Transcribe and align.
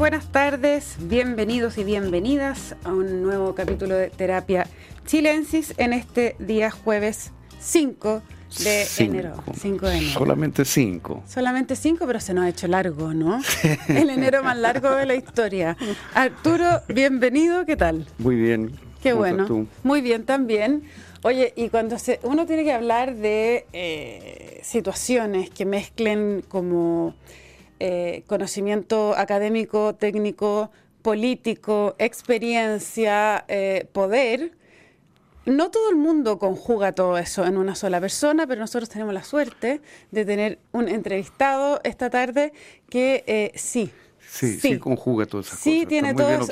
buenas 0.00 0.32
tardes, 0.32 0.96
bienvenidos 0.98 1.76
y 1.76 1.84
bienvenidas 1.84 2.74
a 2.84 2.88
un 2.94 3.22
nuevo 3.22 3.54
capítulo 3.54 3.94
de 3.94 4.08
Terapia 4.08 4.66
Chilensis 5.04 5.74
en 5.76 5.92
este 5.92 6.36
día 6.38 6.70
jueves 6.70 7.32
5 7.58 8.22
de 8.64 8.86
enero. 8.96 9.44
5 9.54 9.86
de 9.86 9.96
enero. 9.98 10.12
Solamente 10.18 10.64
5. 10.64 11.24
Solamente 11.26 11.76
5, 11.76 12.06
pero 12.06 12.18
se 12.18 12.32
nos 12.32 12.46
ha 12.46 12.48
hecho 12.48 12.66
largo, 12.66 13.12
¿no? 13.12 13.42
El 13.88 14.08
enero 14.08 14.42
más 14.42 14.56
largo 14.56 14.90
de 14.90 15.04
la 15.04 15.16
historia. 15.16 15.76
Arturo, 16.14 16.80
bienvenido, 16.88 17.66
¿qué 17.66 17.76
tal? 17.76 18.06
Muy 18.16 18.36
bien. 18.36 18.72
Qué 19.02 19.12
bueno. 19.12 19.66
Muy 19.82 20.00
bien 20.00 20.24
también. 20.24 20.84
Oye, 21.24 21.52
y 21.56 21.68
cuando 21.68 21.98
se, 21.98 22.20
uno 22.22 22.46
tiene 22.46 22.64
que 22.64 22.72
hablar 22.72 23.16
de 23.16 23.66
eh, 23.74 24.60
situaciones 24.62 25.50
que 25.50 25.66
mezclen 25.66 26.42
como 26.48 27.14
eh, 27.80 28.22
conocimiento 28.26 29.14
académico, 29.16 29.94
técnico, 29.94 30.70
político, 31.02 31.96
experiencia, 31.98 33.44
eh, 33.48 33.88
poder, 33.92 34.52
no 35.46 35.70
todo 35.70 35.90
el 35.90 35.96
mundo 35.96 36.38
conjuga 36.38 36.92
todo 36.92 37.18
eso 37.18 37.44
en 37.44 37.56
una 37.56 37.74
sola 37.74 38.00
persona, 38.00 38.46
pero 38.46 38.60
nosotros 38.60 38.88
tenemos 38.88 39.14
la 39.14 39.24
suerte 39.24 39.80
de 40.10 40.24
tener 40.24 40.58
un 40.72 40.88
entrevistado 40.88 41.80
esta 41.82 42.10
tarde 42.10 42.52
que 42.88 43.52
sí, 43.56 43.90
Sí, 44.30 44.60
sí, 44.60 44.78
conjuga 44.78 45.26
todas 45.26 45.48
esas 45.48 45.58
sí, 45.58 45.86
tiene 45.88 46.14
todos 46.14 46.50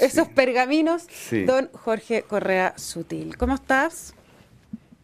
esos, 0.00 0.28
pergaminos. 0.28 1.06
Don 1.44 1.68
Jorge 1.72 2.22
Correa 2.22 2.74
Sutil. 2.76 3.36
¿Cómo 3.36 3.54
estás? 3.54 4.14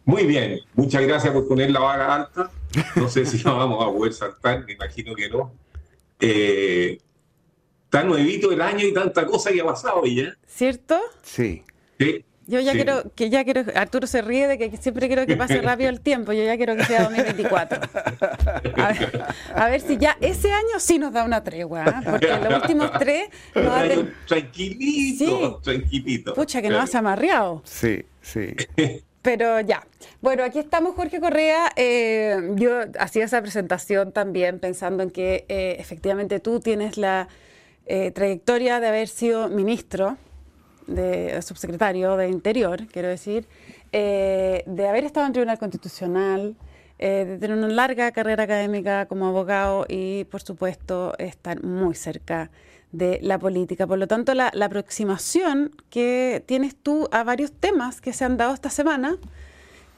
Muy 0.07 0.25
bien, 0.25 0.61
muchas 0.73 1.01
gracias 1.01 1.33
por 1.33 1.45
poner 1.49 1.69
la 1.69 1.81
vaga 1.81 2.15
alta. 2.15 2.49
No 2.95 3.09
sé 3.09 3.25
si 3.25 3.43
vamos 3.43 3.85
a 3.85 3.91
poder 3.91 4.13
saltar, 4.13 4.63
me 4.65 4.71
imagino 4.71 5.13
que 5.13 5.27
no. 5.27 5.51
Eh, 6.21 6.97
tan 7.89 8.07
nuevito 8.07 8.49
el 8.53 8.61
año 8.61 8.87
y 8.87 8.93
tanta 8.93 9.25
cosa 9.25 9.51
que 9.51 9.59
ha 9.59 9.65
pasado 9.65 10.05
ya. 10.05 10.33
¿Cierto? 10.47 10.97
Sí. 11.23 11.61
Sí. 11.99 12.23
Yo 12.45 12.61
ya 12.61 12.71
quiero, 12.71 13.11
que 13.15 13.29
ya 13.29 13.43
quiero, 13.43 13.65
Arturo 13.75 14.07
se 14.07 14.21
ríe 14.21 14.47
de 14.47 14.57
que 14.57 14.77
siempre 14.77 15.07
quiero 15.07 15.25
que 15.25 15.35
pase 15.35 15.59
rápido 15.59 15.89
el 15.89 15.99
tiempo, 15.99 16.31
yo 16.31 16.45
ya 16.45 16.55
quiero 16.55 16.77
que 16.77 16.85
sea 16.85 17.03
2024. 17.03 17.81
A 19.55 19.69
ver, 19.69 19.81
si 19.81 19.97
ya 19.97 20.17
ese 20.21 20.53
año 20.53 20.79
sí 20.79 20.99
nos 20.99 21.11
da 21.11 21.25
una 21.25 21.43
tregua, 21.43 21.83
¿eh? 21.83 21.93
porque 22.09 22.27
los 22.27 22.61
últimos 22.61 22.93
tres 22.97 23.27
nos 23.53 23.67
hacen... 23.67 24.13
Tranquilito, 24.25 25.59
tranquilito. 25.61 26.33
Pucha, 26.33 26.61
que 26.61 26.69
nos 26.69 26.83
has 26.83 26.95
amarreado. 26.95 27.61
Sí, 27.65 28.05
sí. 28.21 28.55
Pero 29.27 29.59
ya. 29.59 29.85
Bueno, 30.21 30.43
aquí 30.43 30.59
estamos, 30.59 30.95
Jorge 30.95 31.19
Correa. 31.19 31.69
Eh, 31.75 32.53
yo 32.55 32.79
hacía 32.97 33.25
esa 33.25 33.41
presentación 33.41 34.13
también 34.13 34.59
pensando 34.59 35.03
en 35.03 35.11
que 35.11 35.43
eh, 35.49 35.75
efectivamente 35.79 36.39
tú 36.39 36.61
tienes 36.61 36.97
la 36.97 37.27
trayectoria 38.13 38.81
de 38.81 38.87
haber 38.87 39.07
sido 39.07 39.47
ministro 39.47 40.17
de 40.87 41.41
subsecretario 41.41 42.17
de 42.17 42.29
Interior, 42.29 42.87
quiero 42.87 43.09
decir, 43.09 43.45
eh, 43.91 44.63
de 44.65 44.87
haber 44.87 45.03
estado 45.03 45.27
en 45.27 45.33
Tribunal 45.33 45.59
Constitucional, 45.59 46.55
eh, 46.99 47.25
de 47.27 47.37
tener 47.37 47.57
una 47.57 47.67
larga 47.67 48.11
carrera 48.11 48.43
académica 48.43 49.05
como 49.05 49.27
abogado 49.27 49.85
y, 49.87 50.23
por 50.25 50.41
supuesto, 50.41 51.13
estar 51.19 51.63
muy 51.63 51.93
cerca 51.93 52.49
la 52.91 53.39
política. 53.39 53.87
Por 53.87 53.97
lo 53.97 54.07
tanto, 54.07 54.33
la, 54.33 54.47
aproximación 54.47 55.71
que 55.89 56.43
tienes 56.45 56.75
tú 56.75 57.07
a 57.11 57.23
varios 57.23 57.51
temas 57.51 58.01
que 58.01 58.13
se 58.13 58.25
han 58.25 58.37
dado 58.37 58.53
esta 58.53 58.69
semana, 58.69 59.17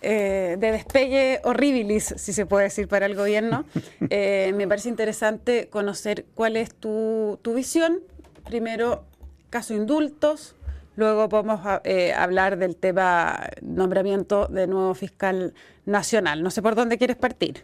eh, 0.01 0.55
de 0.59 0.71
despegue 0.71 1.41
horribilis, 1.43 2.13
si 2.17 2.33
se 2.33 2.45
puede 2.45 2.65
decir, 2.65 2.87
para 2.87 3.05
el 3.05 3.15
gobierno, 3.15 3.65
me 3.99 4.67
parece 4.67 4.89
interesante 4.89 5.67
conocer 5.69 6.25
cuál 6.35 6.57
es 6.57 6.73
tu, 6.73 7.39
tu 7.41 7.53
visión. 7.53 7.99
Primero, 8.45 9.03
caso 9.49 9.73
indultos, 9.73 10.55
Luego 10.99 11.29
podemos 11.29 11.61
eh, 11.85 12.11
hablar 12.11 12.57
del 12.57 12.75
tema 12.75 13.49
nombramiento 13.61 14.47
de 14.47 14.67
nuevo 14.67 14.93
fiscal 14.93 15.53
nacional. 15.85 16.43
No 16.43 16.51
sé 16.51 16.61
por 16.61 16.75
dónde 16.75 16.97
quieres 16.97 17.15
partir. 17.15 17.63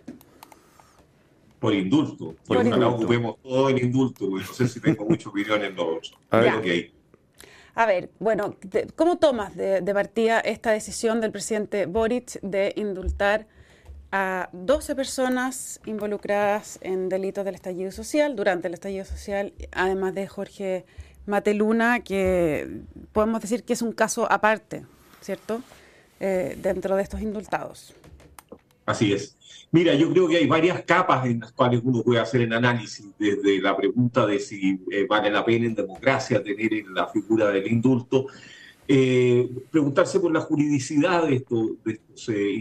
Por 1.60 1.74
indulto. 1.74 2.36
Por 2.46 2.58
ojalá 2.58 2.90
ocupemos 2.90 3.38
todo 3.42 3.70
el 3.70 3.82
indulto, 3.82 4.30
porque 4.30 4.46
no 4.46 4.54
sé 4.54 4.68
si 4.68 4.80
tengo 4.80 5.06
mucha 5.06 5.30
opinión 5.30 5.64
en 5.64 5.76
los 5.76 6.14
A 6.30 6.40
ver, 6.40 6.92
A 7.76 7.86
ver, 7.86 8.10
bueno, 8.20 8.56
¿cómo 8.96 9.18
tomas 9.18 9.56
de, 9.56 9.82
partida 9.94 10.40
esta 10.40 10.72
decisión 10.72 11.22
del 11.22 11.32
presidente 11.32 11.86
Boric 11.86 12.40
de 12.42 12.74
indultar 12.76 13.48
a 14.12 14.50
12 14.54 14.96
personas 14.96 15.82
involucradas 15.86 16.80
en 16.82 17.10
delitos 17.10 17.44
del 17.44 17.56
estallido 17.56 17.92
social, 17.92 18.36
durante 18.36 18.68
el 18.68 18.74
estallido 18.74 19.04
social, 19.04 19.54
además 19.72 20.14
de 20.14 20.28
Jorge 20.28 20.86
Mateluna, 21.26 22.02
que 22.02 22.82
podemos 23.12 23.42
decir 23.42 23.64
que 23.64 23.74
es 23.74 23.82
un 23.82 23.92
caso 23.92 24.32
aparte, 24.32 24.86
¿cierto? 25.22 25.62
Eh, 26.20 26.58
dentro 26.62 26.96
de 26.96 27.04
estos 27.04 27.22
indultados. 27.22 27.94
Así 28.86 29.14
es. 29.14 29.38
Mira, 29.72 29.94
yo 29.96 30.12
creo 30.12 30.28
que 30.28 30.38
hay 30.38 30.48
varias 30.48 30.84
capas 30.84 31.26
en 31.26 31.40
las 31.40 31.52
cuales 31.52 31.82
uno 31.84 32.02
puede 32.04 32.20
hacer 32.20 32.42
el 32.42 32.54
análisis, 32.54 33.08
desde 33.18 33.60
la 33.60 33.76
pregunta 33.76 34.26
de 34.26 34.40
si 34.40 34.80
eh, 34.92 35.06
vale 35.10 35.30
la 35.30 35.44
pena 35.44 35.66
en 35.66 35.76
democracia 35.76 36.42
tener 36.42 36.72
la 36.94 37.08
figura 37.08 37.50
del 37.50 37.68
indulto, 37.68 38.28
eh, 38.88 39.50
preguntarse 39.72 40.20
por 40.20 40.32
la 40.32 40.42
juridicidad 40.42 41.28
de 41.28 41.36
estos, 41.38 41.72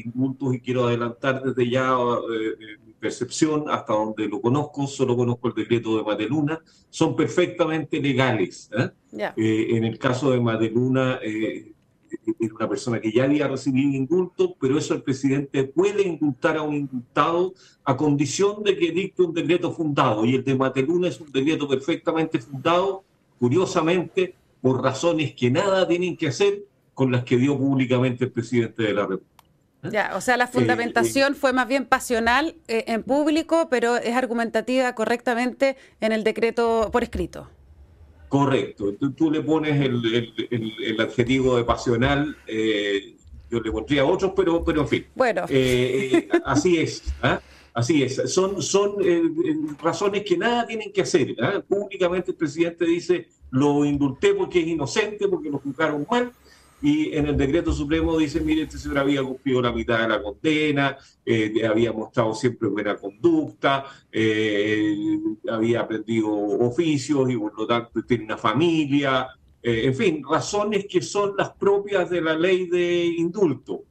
indultos 0.05 0.55
y 0.55 0.61
quiero 0.61 0.87
adelantar 0.87 1.43
desde 1.43 1.71
ya 1.71 1.95
percepción, 3.05 3.67
hasta 3.69 3.93
donde 3.93 4.27
lo 4.27 4.41
conozco, 4.41 4.87
solo 4.87 5.15
conozco 5.15 5.49
el 5.49 5.55
decreto 5.55 5.99
de 5.99 6.05
Madeluna, 6.05 6.63
son 6.89 7.15
perfectamente 7.15 8.01
legales. 8.01 8.71
¿eh? 8.73 8.89
Eh, 9.37 9.67
en 9.77 9.85
el 9.85 9.99
caso 9.99 10.31
de 10.31 10.41
Madeluna, 10.41 11.21
eh, 12.27 12.51
una 12.55 12.69
persona 12.69 13.01
que 13.01 13.13
ya 13.13 13.25
había 13.25 13.49
recibido 13.49 13.91
indulto, 13.97 14.57
pero 14.61 14.79
eso 14.79 14.95
el 14.95 15.03
presidente 15.03 15.65
puede 15.65 16.03
indultar 16.03 16.57
a 16.57 16.63
un 16.63 16.75
indultado 16.75 17.55
a 17.85 17.97
condición 17.97 18.63
de 18.63 18.77
que 18.77 18.93
dicte 18.93 19.23
un 19.23 19.35
decreto 19.35 19.73
fundado. 19.73 20.25
Y 20.25 20.35
el 20.35 20.45
de 20.45 20.55
Madeluna 20.55 21.09
es 21.09 21.21
un 21.21 21.31
decreto 21.31 21.69
perfectamente 21.69 22.39
fundado, 22.39 23.05
curiosamente, 23.39 24.35
por 24.61 24.83
razones 24.83 25.35
que 25.35 25.51
nada 25.51 25.87
tienen 25.87 26.17
que 26.17 26.29
hacer 26.29 26.65
con 26.95 27.13
las 27.13 27.25
que 27.25 27.37
dio 27.37 27.59
públicamente 27.59 28.25
el 28.25 28.33
presidente 28.33 28.83
de 28.83 28.95
la 28.95 29.03
República. 29.03 29.35
Ya, 29.91 30.13
o 30.17 30.21
sea, 30.21 30.37
la 30.37 30.47
fundamentación 30.47 31.35
fue 31.35 31.53
más 31.53 31.69
bien 31.69 31.85
pasional 31.85 32.55
eh, 32.69 32.85
en 32.89 33.03
público, 33.03 33.69
pero 33.69 33.97
es 33.97 34.17
argumentativa 34.17 34.95
correctamente 34.95 35.77
en 36.01 36.13
el 36.13 36.25
decreto 36.25 36.89
por 36.91 37.03
escrito. 37.03 37.51
Correcto. 38.35 38.93
Tú, 39.17 39.31
le 39.31 39.43
pones 39.43 39.81
el, 39.81 41.01
adjetivo 41.01 41.57
de 41.57 41.63
pasional, 41.63 42.37
eh, 42.49 43.15
yo 43.49 43.61
le 43.61 43.71
pondría 43.71 44.05
otros, 44.05 44.33
pero, 44.35 44.65
pero 44.65 44.81
en 44.81 44.89
fin. 44.89 45.07
Bueno. 45.15 45.45
Eh, 45.49 46.29
así 46.45 46.79
es. 46.79 47.05
¿ah? 47.23 47.41
Así 47.73 48.03
es. 48.03 48.21
Son, 48.33 48.61
son 48.61 48.97
razones 49.81 50.25
que 50.25 50.37
nada 50.37 50.67
tienen 50.67 50.93
que 50.93 51.03
hacer. 51.03 51.37
¿ah? 51.41 51.63
Públicamente 51.67 52.33
el 52.33 52.37
presidente 52.37 52.85
dice, 52.85 53.29
lo 53.53 53.85
indulté 53.85 54.35
porque 54.35 54.63
es 54.63 54.67
inocente, 54.67 55.29
porque 55.29 55.49
lo 55.49 55.59
juzgaron 55.59 56.05
mal 56.11 56.33
y 56.85 57.17
en 57.17 57.29
el 57.29 57.37
decreto 57.39 57.73
supremo 57.73 58.19
dice, 58.19 58.43
mire, 58.43 58.65
este 58.65 58.77
señor 58.77 58.99
había 58.99 59.23
cumplido 59.23 59.63
la 59.63 59.73
mitad 59.73 60.01
de 60.01 60.09
la 60.09 60.23
condena, 60.23 60.99
eh, 61.25 61.67
había 61.67 61.95
mostrado 61.95 62.35
siempre 62.35 62.69
buena 62.69 62.95
conducta, 62.97 63.87
eh, 64.13 64.95
había 65.49 65.81
aprendido 65.81 66.29
oficios 66.31 67.31
y 67.31 67.39
por 67.39 67.59
lo 67.59 67.67
tanto 67.67 68.03
tiene 68.03 68.25
una 68.25 68.37
familia, 68.37 69.29
eh, 69.63 69.87
en 69.87 69.95
fin, 69.95 70.23
razones 70.31 70.85
que 70.87 71.01
son 71.01 71.33
las 71.39 71.53
propias 71.53 72.11
de 72.11 72.21
la 72.21 72.37
ley 72.37 72.67
de 72.67 73.07
indulto. 73.17 73.85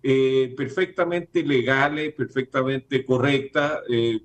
perfectamente 0.00 1.42
legales, 1.42 2.14
perfectamente 2.14 3.04
correctas, 3.04 3.80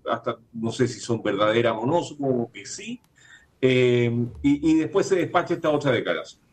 hasta 0.07 0.37
no 0.53 0.71
sé 0.71 0.87
si 0.87 0.99
son 0.99 1.23
verdaderas 1.23 1.73
o 1.75 1.87
no, 1.87 2.03
supongo 2.03 2.51
que 2.51 2.67
sí, 2.67 3.01
y, 3.59 4.29
y, 4.43 4.75
después 4.75 5.07
se 5.07 5.15
despacha 5.15 5.55
esta 5.55 5.71
otra 5.71 5.91
declaración. 5.91 6.44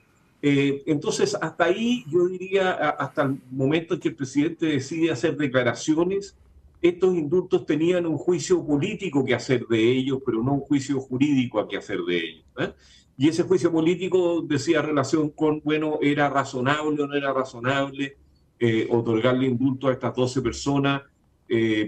Eh, 0.44 0.82
entonces, 0.86 1.36
hasta 1.40 1.66
ahí 1.66 2.04
yo 2.10 2.26
diría, 2.26 2.72
hasta 2.72 3.22
el 3.22 3.38
momento 3.52 3.94
en 3.94 4.00
que 4.00 4.08
el 4.08 4.16
presidente 4.16 4.66
decide 4.66 5.12
hacer 5.12 5.36
declaraciones, 5.36 6.36
estos 6.80 7.14
indultos 7.14 7.64
tenían 7.64 8.06
un 8.06 8.18
juicio 8.18 8.66
político 8.66 9.24
que 9.24 9.36
hacer 9.36 9.64
de 9.68 9.92
ellos, 9.92 10.18
pero 10.26 10.42
no 10.42 10.54
un 10.54 10.60
juicio 10.60 11.00
jurídico 11.00 11.60
a 11.60 11.68
que 11.68 11.76
hacer 11.76 12.00
de 12.00 12.16
ellos. 12.16 12.44
¿eh? 12.58 12.72
Y 13.16 13.28
ese 13.28 13.44
juicio 13.44 13.70
político 13.70 14.42
decía 14.42 14.82
relación 14.82 15.30
con, 15.30 15.60
bueno, 15.62 16.00
era 16.02 16.28
razonable 16.28 17.04
o 17.04 17.06
no 17.06 17.14
era 17.14 17.32
razonable 17.32 18.16
eh, 18.58 18.88
otorgarle 18.90 19.46
indulto 19.46 19.86
a 19.86 19.92
estas 19.92 20.14
12 20.14 20.42
personas 20.42 21.02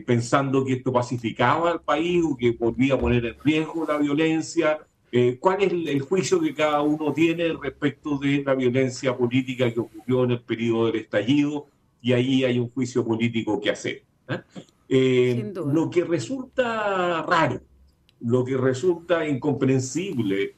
pensando 0.06 0.62
que 0.62 0.74
esto 0.74 0.92
pacificaba 0.92 1.70
al 1.70 1.80
país 1.80 2.22
o 2.22 2.36
que 2.36 2.50
volvía 2.50 2.94
a 2.94 2.98
poner 2.98 3.24
en 3.24 3.36
riesgo 3.42 3.86
la 3.88 3.96
violencia 3.96 4.78
eh, 5.16 5.38
¿Cuál 5.38 5.62
es 5.62 5.72
el, 5.72 6.00
juicio 6.00 6.40
que 6.40 6.52
cada 6.52 6.82
uno 6.82 7.12
tiene 7.12 7.52
respecto 7.52 8.18
de 8.18 8.42
la 8.44 8.52
violencia 8.56 9.16
política 9.16 9.72
que 9.72 9.78
ocurrió 9.78 10.24
en 10.24 10.32
el 10.32 10.40
periodo 10.40 10.86
del 10.86 10.96
estallido? 10.96 11.68
Y 12.02 12.12
ahí 12.14 12.42
hay 12.42 12.58
un 12.58 12.68
juicio 12.68 13.04
político 13.04 13.60
que 13.60 13.70
hacer. 13.70 14.02
¿eh? 14.28 14.40
Eh, 14.88 15.52
lo 15.54 15.88
que 15.88 16.02
resulta 16.02 17.22
raro 17.22 17.60
lo 18.20 18.44
que 18.44 18.56
resulta 18.56 19.28
incomprensible 19.28 20.54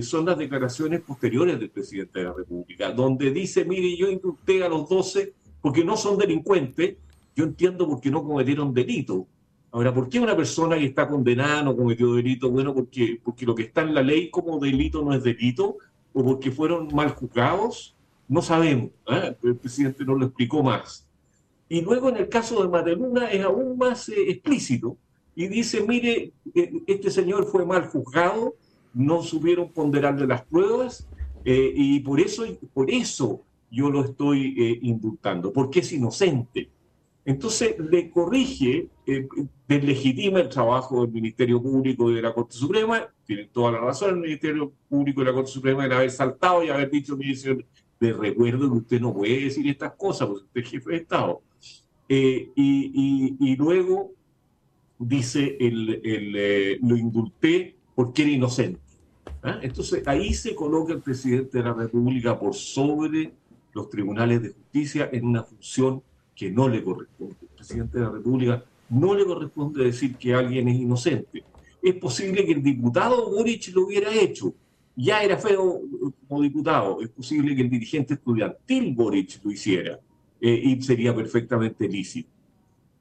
son 0.00 0.24
las 0.24 0.38
declaraciones 0.38 1.02
posteriores 1.02 1.60
del 1.60 1.68
presidente 1.68 2.20
de 2.20 2.24
la 2.24 2.32
República, 2.32 2.90
donde 2.90 3.30
dice, 3.30 3.66
mire, 3.66 3.94
yo 3.96 4.10
indulté 4.10 4.64
a 4.64 4.68
los 4.68 4.88
12 4.88 5.32
porque 5.60 5.84
no 5.84 5.96
son 5.96 6.16
delincuentes, 6.18 6.96
yo 7.36 7.44
entiendo 7.44 7.86
por 7.86 8.00
qué 8.00 8.10
no 8.10 8.24
cometieron 8.24 8.74
delito. 8.74 9.26
Ahora, 9.72 9.94
¿por 9.94 10.10
qué 10.10 10.20
una 10.20 10.36
persona 10.36 10.76
que 10.76 10.84
está 10.84 11.08
condenada 11.08 11.62
no 11.62 11.74
cometió 11.74 12.12
delito? 12.12 12.50
Bueno, 12.50 12.74
porque, 12.74 13.18
porque 13.24 13.46
lo 13.46 13.54
que 13.54 13.62
está 13.62 13.80
en 13.80 13.94
la 13.94 14.02
ley 14.02 14.28
como 14.28 14.58
delito 14.58 15.02
no 15.02 15.14
es 15.14 15.22
delito, 15.22 15.78
o 16.12 16.22
porque 16.22 16.50
fueron 16.50 16.94
mal 16.94 17.08
juzgados, 17.10 17.96
no 18.28 18.42
sabemos. 18.42 18.90
¿eh? 19.08 19.34
El 19.42 19.56
presidente 19.56 20.04
no 20.04 20.14
lo 20.14 20.26
explicó 20.26 20.62
más. 20.62 21.08
Y 21.70 21.80
luego 21.80 22.10
en 22.10 22.18
el 22.18 22.28
caso 22.28 22.62
de 22.62 22.68
Mateluna 22.68 23.30
es 23.30 23.42
aún 23.42 23.78
más 23.78 24.10
eh, 24.10 24.14
explícito 24.28 24.98
y 25.34 25.48
dice, 25.48 25.82
mire, 25.88 26.32
eh, 26.54 26.72
este 26.86 27.10
señor 27.10 27.46
fue 27.46 27.64
mal 27.64 27.86
juzgado, 27.86 28.54
no 28.92 29.22
supieron 29.22 29.70
ponderarle 29.70 30.26
las 30.26 30.42
pruebas 30.44 31.08
y 31.44 31.98
por 32.00 32.20
eso, 32.20 32.44
por 32.72 32.88
eso 32.88 33.42
yo 33.68 33.90
lo 33.90 34.04
estoy 34.04 34.78
indultando, 34.82 35.52
porque 35.52 35.80
es 35.80 35.92
inocente. 35.92 36.68
Entonces 37.24 37.76
le 37.78 38.10
corrige, 38.10 38.88
eh, 39.06 39.28
deslegitima 39.68 40.40
el 40.40 40.48
trabajo 40.48 41.02
del 41.02 41.12
Ministerio 41.12 41.62
Público 41.62 42.10
y 42.10 42.14
de 42.16 42.22
la 42.22 42.34
Corte 42.34 42.56
Suprema, 42.56 43.08
tiene 43.24 43.44
toda 43.46 43.72
la 43.72 43.78
razón 43.78 44.10
el 44.10 44.20
Ministerio 44.20 44.72
Público 44.88 45.22
y 45.22 45.24
la 45.24 45.32
Corte 45.32 45.50
Suprema 45.50 45.86
en 45.86 45.92
haber 45.92 46.10
saltado 46.10 46.64
y 46.64 46.70
haber 46.70 46.90
dicho, 46.90 47.16
mire, 47.16 47.66
de 48.00 48.12
recuerdo 48.12 48.68
que 48.68 48.78
usted 48.78 49.00
no 49.00 49.14
puede 49.14 49.44
decir 49.44 49.68
estas 49.68 49.92
cosas, 49.92 50.26
porque 50.26 50.44
usted 50.46 50.60
es 50.62 50.70
jefe 50.70 50.90
de 50.90 50.96
Estado. 50.96 51.42
Eh, 52.08 52.50
y, 52.56 53.56
luego 53.56 54.12
dice, 54.98 55.56
el, 55.60 56.00
eh, 56.02 56.78
lo 56.82 56.96
indulté 56.96 57.76
porque 57.94 58.22
era 58.22 58.32
inocente. 58.32 58.80
¿ah? 59.44 59.60
Entonces 59.62 60.06
ahí 60.08 60.34
se 60.34 60.56
coloca 60.56 60.92
el 60.92 61.00
presidente 61.00 61.58
de 61.58 61.64
la 61.64 61.72
República 61.72 62.38
por 62.38 62.54
sobre 62.54 63.32
los 63.72 63.88
tribunales 63.88 64.42
de 64.42 64.48
justicia 64.50 65.08
en 65.12 65.24
una 65.24 65.44
función 65.44 66.02
que 66.42 66.50
no 66.50 66.68
le 66.68 66.82
corresponde. 66.82 67.36
El 67.40 67.48
presidente 67.48 67.98
de 67.98 68.04
la 68.04 68.10
República 68.10 68.64
no 68.90 69.14
le 69.14 69.24
corresponde 69.24 69.84
decir 69.84 70.16
que 70.16 70.34
alguien 70.34 70.66
es 70.66 70.74
inocente. 70.74 71.44
Es 71.80 71.94
posible 71.94 72.44
que 72.44 72.52
el 72.52 72.62
diputado 72.62 73.30
Boric 73.30 73.68
lo 73.72 73.86
hubiera 73.86 74.12
hecho. 74.12 74.52
Ya 74.96 75.22
era 75.22 75.38
feo 75.38 75.80
como 76.26 76.42
diputado. 76.42 77.00
Es 77.00 77.10
posible 77.10 77.54
que 77.54 77.62
el 77.62 77.70
dirigente 77.70 78.14
estudiantil 78.14 78.92
Boric 78.92 79.40
lo 79.44 79.52
hiciera. 79.52 80.00
Eh, 80.40 80.60
y 80.64 80.82
sería 80.82 81.14
perfectamente 81.14 81.88
lícito. 81.88 82.28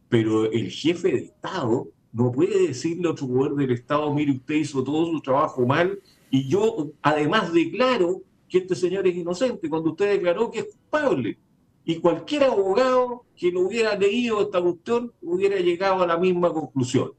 Pero 0.08 0.52
el 0.52 0.70
jefe 0.70 1.12
de 1.12 1.18
Estado 1.18 1.88
no 2.14 2.32
puede 2.32 2.68
decirle 2.68 3.08
a 3.08 3.12
otro 3.12 3.28
poder 3.28 3.54
del 3.54 3.72
Estado, 3.72 4.14
mire, 4.14 4.34
usted 4.34 4.56
hizo 4.56 4.84
todo 4.84 5.12
su 5.12 5.20
trabajo 5.20 5.66
mal 5.66 6.00
y 6.30 6.48
yo 6.48 6.92
además 7.02 7.52
declaro 7.52 8.22
que 8.48 8.60
este 8.60 8.76
señor 8.76 9.08
es 9.08 9.16
inocente 9.16 9.68
cuando 9.68 9.92
usted 9.92 10.12
declaró 10.12 10.52
que 10.52 10.60
es 10.60 10.66
culpable. 10.76 11.40
Y 11.84 12.00
cualquier 12.00 12.44
abogado 12.44 13.26
que 13.36 13.52
lo 13.52 13.62
hubiera 13.62 13.96
leído 13.96 14.42
esta 14.42 14.62
cuestión 14.62 15.12
hubiera 15.22 15.58
llegado 15.58 16.04
a 16.04 16.08
la 16.08 16.18
misma 16.18 16.54
conclusión. 16.54 17.12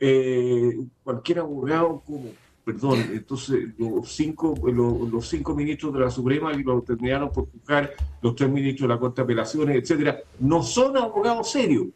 Eh, 0.00 0.78
cualquier 1.04 1.40
abogado 1.40 2.02
como, 2.06 2.30
perdón, 2.64 3.00
entonces 3.12 3.68
los 3.76 4.10
cinco, 4.10 4.54
los, 4.64 5.28
cinco 5.28 5.54
ministros 5.54 5.92
de 5.92 6.00
la 6.00 6.10
Suprema 6.10 6.52
y 6.54 6.62
lo 6.62 6.80
terminaron 6.82 7.30
por 7.30 7.50
juzgar, 7.50 7.92
los 8.22 8.34
tres 8.34 8.48
ministros 8.48 8.88
de 8.88 8.94
la 8.94 9.00
Corte 9.00 9.20
de 9.20 9.24
Apelaciones, 9.24 9.76
etcétera, 9.76 10.20
no 10.38 10.62
son 10.62 10.96
abogados 10.96 11.50
serios. 11.50 11.88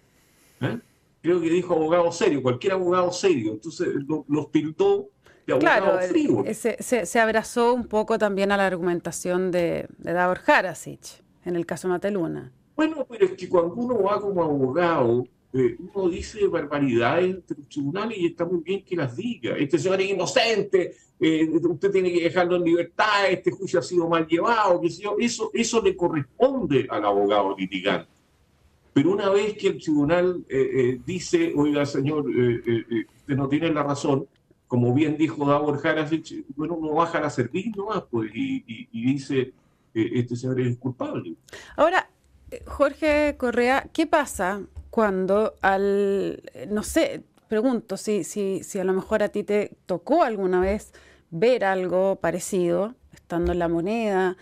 ¿eh? 0.61 0.79
Creo 1.23 1.41
que 1.41 1.49
dijo 1.49 1.75
abogado 1.75 2.11
serio, 2.13 2.43
cualquier 2.43 2.75
abogado 2.75 3.11
serio. 3.13 3.53
Entonces 3.53 3.89
los 4.29 4.47
pintó 4.49 5.09
de 5.47 5.59
claro, 5.59 5.99
Se, 6.53 7.07
se, 7.07 7.19
abrazó 7.19 7.75
un 7.75 7.87
poco 7.87 8.19
también 8.19 8.53
a 8.53 8.57
la 8.57 8.67
argumentación 8.67 9.51
de, 9.51 9.87
de 9.99 10.13
Davor 10.13 10.41
Harasic 10.47 11.22
en 11.45 11.57
el 11.57 11.67
caso 11.67 11.89
Mateluna. 11.89 12.53
Bueno, 12.75 13.07
pero 13.09 13.27
es 13.27 13.33
que 13.33 13.49
cuando 13.49 13.75
uno 13.75 14.03
va 14.03 14.21
como 14.21 14.43
abogado, 14.43 15.25
eh, 15.53 15.77
uno 15.79 16.09
dice 16.09 16.47
barbaridades 16.47 17.27
entre 17.27 17.59
los 17.59 17.69
tribunales 17.69 18.19
y 18.19 18.27
está 18.27 18.47
muy 18.47 18.61
bien 18.61 18.83
que 18.83 18.97
las 18.97 19.15
diga. 19.15 19.57
Este 19.57 19.79
señor 19.79 20.01
es 20.01 20.11
inocente, 20.11 20.95
eh, 21.21 21.49
usted 21.49 21.91
tiene 21.91 22.11
que 22.11 22.23
dejarlo 22.23 22.57
en 22.57 22.65
libertad, 22.65 23.31
este 23.31 23.51
juicio 23.51 23.79
ha 23.79 23.83
sido 23.83 24.09
mal 24.09 24.27
llevado, 24.27 24.81
que 24.81 24.87
eso, 24.87 25.51
eso 25.53 25.83
le 25.83 25.95
corresponde 25.95 26.87
al 26.89 27.05
abogado 27.05 27.55
litigante. 27.57 28.09
Pero 28.95 29.13
una 29.13 29.29
vez 29.31 29.55
que 29.57 29.69
el 29.69 29.81
tribunal 29.81 30.45
eh, 30.49 30.99
dice, 31.05 31.53
oiga, 31.55 31.85
señor, 31.87 32.27
usted 32.27 33.37
no 33.37 33.49
tiene 33.49 33.73
la 33.73 33.83
razón, 33.83 34.27
como 34.67 34.95
bien 34.95 35.17
dijo 35.19 35.47
Davor 35.47 35.87
Harasic, 35.87 36.47
bueno, 36.57 36.75
uno 36.75 36.95
baja 36.95 37.21
la 37.21 37.31
servir 37.31 37.77
nomás, 37.77 38.05
pues, 38.11 38.31
y 38.35 38.89
dice, 38.91 39.53
este 39.95 40.37
señor 40.37 40.61
es 40.61 40.79
culpable. 40.79 41.35
Ahora, 41.77 42.09
Jorge 42.67 43.37
Correa, 43.39 43.89
¿qué 43.93 44.07
pasa 44.07 44.63
cuando 44.91 45.55
al, 45.63 46.43
no 46.69 46.83
sé, 46.83 47.23
pregunto 47.49 47.97
si, 47.97 48.25
si, 48.25 48.63
si 48.63 48.79
a 48.79 48.85
lo 48.85 48.93
mejor 48.93 49.23
a 49.23 49.29
ti 49.29 49.43
te 49.45 49.77
tocó 49.87 50.23
alguna 50.23 50.61
vez 50.61 50.93
ver 51.31 51.65
algo 51.65 52.17
parecido, 52.17 52.95
estando 53.13 53.53
en 53.53 53.59
la 53.59 53.69
moneda, 53.69 54.37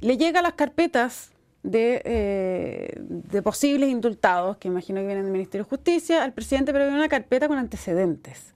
le 0.00 0.16
llega 0.16 0.42
las 0.42 0.54
carpetas 0.54 1.32
de, 1.62 2.02
eh, 2.04 2.98
de, 3.00 3.42
posibles 3.42 3.88
indultados, 3.88 4.56
que 4.56 4.68
imagino 4.68 5.00
que 5.00 5.06
vienen 5.06 5.24
del 5.24 5.32
Ministerio 5.32 5.64
de 5.64 5.70
Justicia, 5.70 6.24
al 6.24 6.32
presidente, 6.32 6.72
pero 6.72 6.84
viene 6.84 6.98
una 6.98 7.08
carpeta 7.08 7.46
con 7.46 7.58
antecedentes. 7.58 8.54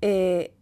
Eh, 0.00 0.52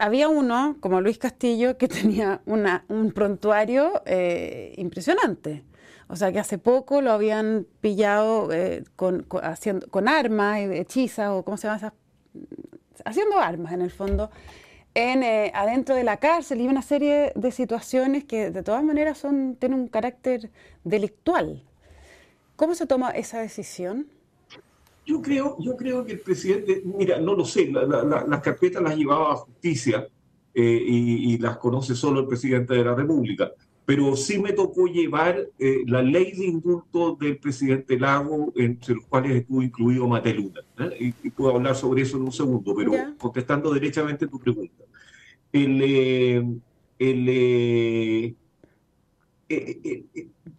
había 0.00 0.28
uno, 0.28 0.76
como 0.80 1.00
Luis 1.00 1.18
Castillo, 1.18 1.76
que 1.76 1.86
tenía 1.88 2.40
un 2.46 3.12
prontuario 3.12 4.02
eh, 4.06 4.74
impresionante. 4.78 5.62
O 6.08 6.16
sea, 6.16 6.32
que 6.32 6.40
hace 6.40 6.58
poco 6.58 7.02
lo 7.02 7.12
habían 7.12 7.66
pillado 7.80 8.52
eh, 8.52 8.82
con, 8.96 9.26
haciendo, 9.42 9.86
con 9.88 10.08
armas, 10.08 10.58
hechizas, 10.58 11.28
o 11.30 11.44
cómo 11.44 11.56
se 11.56 11.68
llama 11.68 11.92
haciendo 13.04 13.38
armas 13.38 13.72
en 13.72 13.82
el 13.82 13.90
fondo, 13.90 14.30
en, 14.94 15.22
eh, 15.22 15.52
adentro 15.54 15.94
de 15.94 16.02
la 16.02 16.16
cárcel 16.16 16.60
y 16.60 16.66
una 16.66 16.82
serie 16.82 17.32
de 17.36 17.52
situaciones 17.52 18.24
que 18.24 18.50
de 18.50 18.62
todas 18.62 18.82
maneras 18.82 19.18
son, 19.18 19.54
tienen 19.56 19.78
un 19.78 19.88
carácter 19.88 20.50
delictual. 20.82 21.62
¿Cómo 22.56 22.74
se 22.74 22.86
toma 22.86 23.10
esa 23.10 23.40
decisión? 23.40 24.08
Yo 25.10 25.20
creo, 25.20 25.56
yo 25.58 25.76
creo 25.76 26.04
que 26.04 26.12
el 26.12 26.20
presidente, 26.20 26.82
mira, 26.84 27.18
no 27.18 27.34
lo 27.34 27.44
sé, 27.44 27.68
las 27.68 28.40
carpetas 28.42 28.80
las 28.80 28.96
llevaba 28.96 29.32
a 29.32 29.36
justicia 29.38 30.06
eh, 30.54 30.84
y, 30.86 31.36
las 31.38 31.56
conoce 31.56 31.96
solo 31.96 32.20
el 32.20 32.28
presidente 32.28 32.74
de 32.74 32.84
la 32.84 32.94
República, 32.94 33.50
pero 33.84 34.14
sí 34.14 34.38
me 34.38 34.52
tocó 34.52 34.86
llevar 34.86 35.48
eh, 35.58 35.78
la 35.88 36.00
ley 36.00 36.30
de 36.30 36.44
indulto 36.44 37.16
del 37.20 37.38
presidente 37.38 37.98
Lago, 37.98 38.52
entre 38.54 38.94
los 38.94 39.06
cuales 39.06 39.32
estuvo 39.32 39.60
incluido 39.62 40.06
Mateluna. 40.06 40.60
¿eh? 40.78 41.12
Y, 41.24 41.30
puedo 41.30 41.56
hablar 41.56 41.74
sobre 41.74 42.02
eso 42.02 42.16
en 42.16 42.22
un 42.22 42.32
segundo, 42.32 42.72
pero 42.72 42.92
contestando 43.18 43.74
derechamente 43.74 44.28
tu 44.28 44.38
pregunta. 44.38 44.84
El, 45.52 46.62
el, 47.00 48.36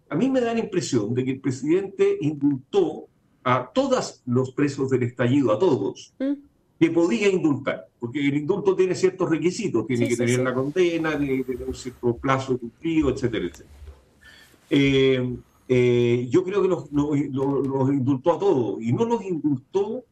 a 0.09 0.15
mí 0.15 0.29
me 0.29 0.41
da 0.41 0.53
la 0.53 0.59
impresión 0.59 1.13
de 1.13 1.23
que 1.23 1.31
el 1.31 1.39
presidente 1.39 2.17
indultó 2.19 3.07
a 3.43 3.71
todos 3.73 4.21
los 4.25 4.51
presos 4.51 4.89
del 4.89 5.03
estallido, 5.03 5.51
a 5.51 5.59
todos, 5.59 6.13
mm. 6.19 6.33
que 6.79 6.91
podía 6.91 7.29
indultar, 7.29 7.87
porque 7.99 8.19
el 8.19 8.37
indulto 8.37 8.75
tiene 8.75 8.95
ciertos 8.95 9.29
requisitos, 9.29 9.85
tiene 9.87 10.07
que 10.07 10.17
tener 10.17 10.39
la 10.39 10.53
condena, 10.53 11.17
tiene 11.17 11.37
que 11.37 11.53
tener 11.53 11.67
un 11.67 11.75
cierto 11.75 12.15
plazo 12.17 12.57
cumplido, 12.57 13.09
etcétera, 13.09 13.45
etcétera. 13.45 13.69
Eh, 14.69 15.35
eh, 15.67 16.27
yo 16.29 16.43
creo 16.43 16.61
que 16.61 16.67
los, 16.67 16.89
indultó 17.91 18.33
a 18.33 18.39
todos, 18.39 18.81
y 18.81 18.93
no 18.93 19.05
los 19.05 19.23
indultó 19.23 20.03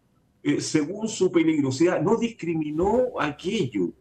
eh, 0.41 0.61
según 0.61 1.07
su 1.07 1.31
peligrosidad, 1.31 2.01
no 2.01 2.17
discriminó 2.17 3.19
a 3.19 3.27
aquello, 3.27 3.91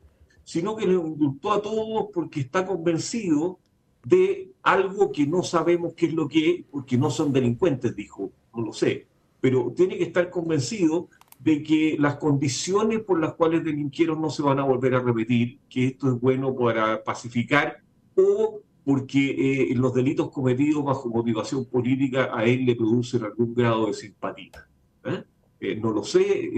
sino 0.44 0.76
que 0.76 0.86
los 0.86 1.04
indultó 1.04 1.52
a 1.52 1.60
todos 1.60 2.06
porque 2.14 2.40
está 2.40 2.64
convencido 2.64 3.58
de 4.04 4.50
algo 4.62 5.12
que 5.12 5.26
no 5.26 5.42
sabemos 5.42 5.92
qué 5.94 6.06
es 6.06 6.14
lo 6.14 6.28
que 6.28 6.50
es, 6.50 6.64
porque 6.70 6.96
no 6.96 7.10
son 7.10 7.32
delincuentes, 7.32 7.94
dijo, 7.94 8.30
no 8.54 8.62
lo 8.62 8.72
sé 8.72 9.07
pero 9.40 9.72
tiene 9.76 9.96
que 9.96 10.04
estar 10.04 10.30
convencido 10.30 11.08
de 11.38 11.62
que 11.62 11.96
las 11.98 12.16
condiciones 12.16 13.00
por 13.00 13.20
las 13.20 13.34
cuales 13.34 13.64
delinquieron 13.64 14.20
no 14.20 14.30
se 14.30 14.42
van 14.42 14.58
a 14.58 14.64
volver 14.64 14.94
a 14.94 15.00
repetir, 15.00 15.60
que 15.68 15.86
esto 15.86 16.08
es 16.08 16.20
bueno 16.20 16.54
para 16.54 17.02
pacificar 17.04 17.78
o 18.16 18.60
porque 18.84 19.70
eh, 19.70 19.74
los 19.74 19.92
delitos 19.92 20.30
cometidos 20.30 20.82
bajo 20.82 21.10
motivación 21.10 21.66
política 21.66 22.30
a 22.32 22.44
él 22.44 22.64
le 22.64 22.74
producen 22.74 23.22
algún 23.22 23.54
grado 23.54 23.86
de 23.86 23.92
simpatía. 23.92 24.66
¿eh? 25.04 25.24
Eh, 25.60 25.76
no 25.76 25.90
lo 25.90 26.02
sé, 26.02 26.50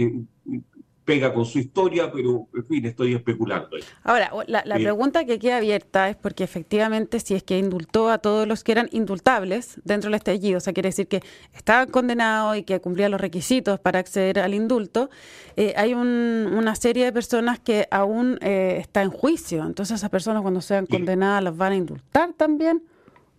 pega 1.10 1.34
con 1.34 1.44
su 1.44 1.58
historia, 1.58 2.12
pero 2.12 2.46
en 2.54 2.64
fin, 2.66 2.86
estoy 2.86 3.14
especulando. 3.14 3.70
Ahora, 4.04 4.30
la, 4.46 4.76
pregunta 4.76 5.24
que 5.24 5.40
queda 5.40 5.56
abierta 5.56 6.08
es 6.08 6.14
porque 6.14 6.44
efectivamente 6.44 7.18
si 7.18 7.34
es 7.34 7.42
que 7.42 7.58
indultó 7.58 8.10
a 8.10 8.18
todos 8.18 8.46
los 8.46 8.62
que 8.62 8.70
eran 8.70 8.88
indultables 8.92 9.80
dentro 9.82 10.08
del 10.08 10.14
estallido, 10.14 10.58
o 10.58 10.60
sea, 10.60 10.72
quiere 10.72 10.90
decir 10.90 11.08
que 11.08 11.20
estaban 11.52 11.88
condenados 11.90 12.58
y 12.58 12.62
que 12.62 12.80
cumplían 12.80 13.10
los 13.10 13.20
requisitos 13.20 13.80
para 13.80 13.98
acceder 13.98 14.38
al 14.38 14.54
indulto, 14.54 15.10
eh, 15.56 15.74
hay 15.76 15.94
una 15.94 16.76
serie 16.76 17.06
de 17.06 17.12
personas 17.12 17.58
que 17.58 17.88
aún 17.90 18.38
eh, 18.40 18.76
está 18.78 19.02
en 19.02 19.10
juicio. 19.10 19.64
Entonces 19.64 19.96
esas 19.96 20.10
personas 20.10 20.42
cuando 20.42 20.60
sean 20.60 20.86
condenadas 20.86 21.42
las 21.42 21.56
van 21.56 21.72
a 21.72 21.76
indultar 21.76 22.34
también 22.34 22.84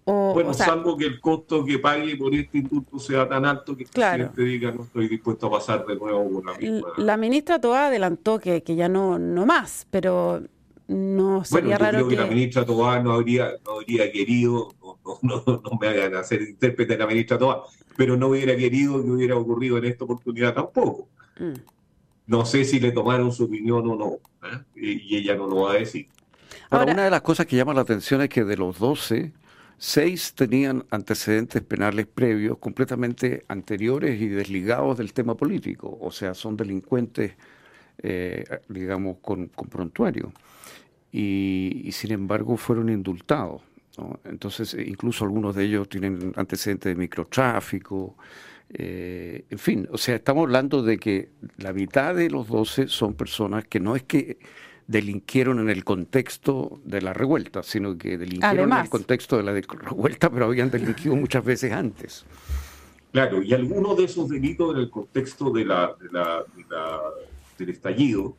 bueno, 0.05 0.53
salvo 0.53 0.97
que 0.97 1.05
el 1.05 1.19
costo 1.19 1.63
que 1.63 1.79
pague 1.79 2.15
por 2.15 2.33
este 2.33 2.59
indulto 2.59 2.99
sea 2.99 3.27
tan 3.27 3.45
alto 3.45 3.75
que 3.75 3.83
el 3.83 3.89
presidente 3.89 4.41
diga 4.43 4.71
no 4.71 4.83
estoy 4.83 5.07
dispuesto 5.07 5.47
a 5.47 5.51
pasar 5.51 5.85
de 5.85 5.95
nuevo 5.95 6.29
por 6.29 6.45
la 6.45 6.57
misma. 6.57 6.87
La 6.97 7.17
ministra 7.17 7.61
Toa 7.61 7.87
adelantó 7.87 8.39
que, 8.39 8.63
que 8.63 8.75
ya 8.75 8.89
no, 8.89 9.19
no 9.19 9.45
más, 9.45 9.87
pero 9.91 10.41
no 10.87 11.43
sería 11.45 11.77
bueno, 11.77 11.99
yo 11.99 12.07
creo 12.07 12.09
que... 12.09 12.15
la 12.15 12.25
ministra 12.25 12.65
Toa 12.65 12.99
no 12.99 13.13
habría, 13.13 13.51
no 13.65 13.73
habría 13.73 14.11
querido, 14.11 14.73
no, 14.81 15.19
no, 15.21 15.43
no, 15.45 15.61
me 15.81 15.87
hagan 15.87 16.15
hacer 16.15 16.41
intérprete 16.41 16.93
de 16.93 16.99
la 16.99 17.07
ministra 17.07 17.37
Toa, 17.37 17.63
pero 17.95 18.17
no 18.17 18.29
hubiera 18.29 18.55
querido 18.55 19.03
que 19.03 19.09
hubiera 19.11 19.37
ocurrido 19.37 19.77
en 19.77 19.85
esta 19.85 20.05
oportunidad 20.05 20.53
tampoco. 20.53 21.07
Mm. 21.39 21.53
No 22.27 22.45
sé 22.45 22.65
si 22.65 22.79
le 22.79 22.91
tomaron 22.91 23.31
su 23.31 23.45
opinión 23.45 23.89
o 23.89 23.95
no, 23.95 24.19
¿eh? 24.47 24.63
y 24.75 25.17
ella 25.17 25.35
no 25.35 25.47
lo 25.47 25.63
va 25.63 25.73
a 25.73 25.75
decir. 25.75 26.07
Ahora, 26.69 26.93
una 26.93 27.03
de 27.03 27.11
las 27.11 27.21
cosas 27.21 27.45
que 27.45 27.57
llama 27.57 27.73
la 27.73 27.81
atención 27.81 28.21
es 28.21 28.29
que 28.29 28.45
de 28.45 28.55
los 28.55 28.79
12, 28.79 29.33
Seis 29.83 30.35
tenían 30.35 30.85
antecedentes 30.91 31.59
penales 31.63 32.05
previos 32.05 32.59
completamente 32.59 33.45
anteriores 33.47 34.21
y 34.21 34.27
desligados 34.27 34.95
del 34.95 35.11
tema 35.11 35.33
político, 35.33 35.97
o 35.99 36.11
sea, 36.11 36.35
son 36.35 36.55
delincuentes, 36.55 37.33
eh, 37.97 38.43
digamos, 38.69 39.17
con, 39.23 39.49
prontuario. 39.49 40.33
Y, 41.11 41.89
sin 41.93 42.11
embargo 42.11 42.57
fueron 42.57 42.89
indultados. 42.89 43.63
Entonces, 44.23 44.75
eh, 44.75 44.85
incluso 44.87 45.25
algunos 45.25 45.55
de 45.55 45.63
ellos 45.63 45.89
tienen 45.89 46.31
antecedentes 46.35 46.93
de 46.93 46.95
microtráfico. 46.95 48.15
Eh, 48.71 49.45
en 49.49 49.57
fin, 49.57 49.87
o 49.91 49.97
sea, 49.97 50.13
estamos 50.17 50.43
hablando 50.43 50.83
de 50.83 50.99
que 50.99 51.29
la 51.57 51.73
mitad 51.73 52.13
de 52.13 52.29
los 52.29 52.47
12 52.47 52.87
son 52.87 53.15
personas 53.15 53.65
que 53.65 53.79
no 53.79 53.95
es 53.95 54.03
que 54.03 54.37
delinquieron 54.91 55.59
en 55.59 55.69
el 55.69 55.83
contexto 55.83 56.81
de 56.83 57.01
la 57.01 57.13
revuelta, 57.13 57.63
sino 57.63 57.97
que 57.97 58.17
delinquieron 58.17 58.71
en 58.71 58.79
el 58.79 58.89
contexto 58.89 59.37
de 59.37 59.43
la 59.43 59.53
revuelta, 59.53 60.29
pero 60.29 60.45
habían 60.45 60.69
delinquido 60.69 61.15
muchas 61.15 61.43
veces 61.43 61.71
antes. 61.71 62.25
Claro, 63.11 63.41
y 63.41 63.53
algunos 63.53 63.97
de 63.97 64.03
esos 64.03 64.29
delitos 64.29 64.75
en 64.75 64.81
el 64.81 64.89
contexto 64.89 65.49
de 65.51 65.65
la, 65.65 65.95
del 67.57 67.69
estallido 67.69 68.35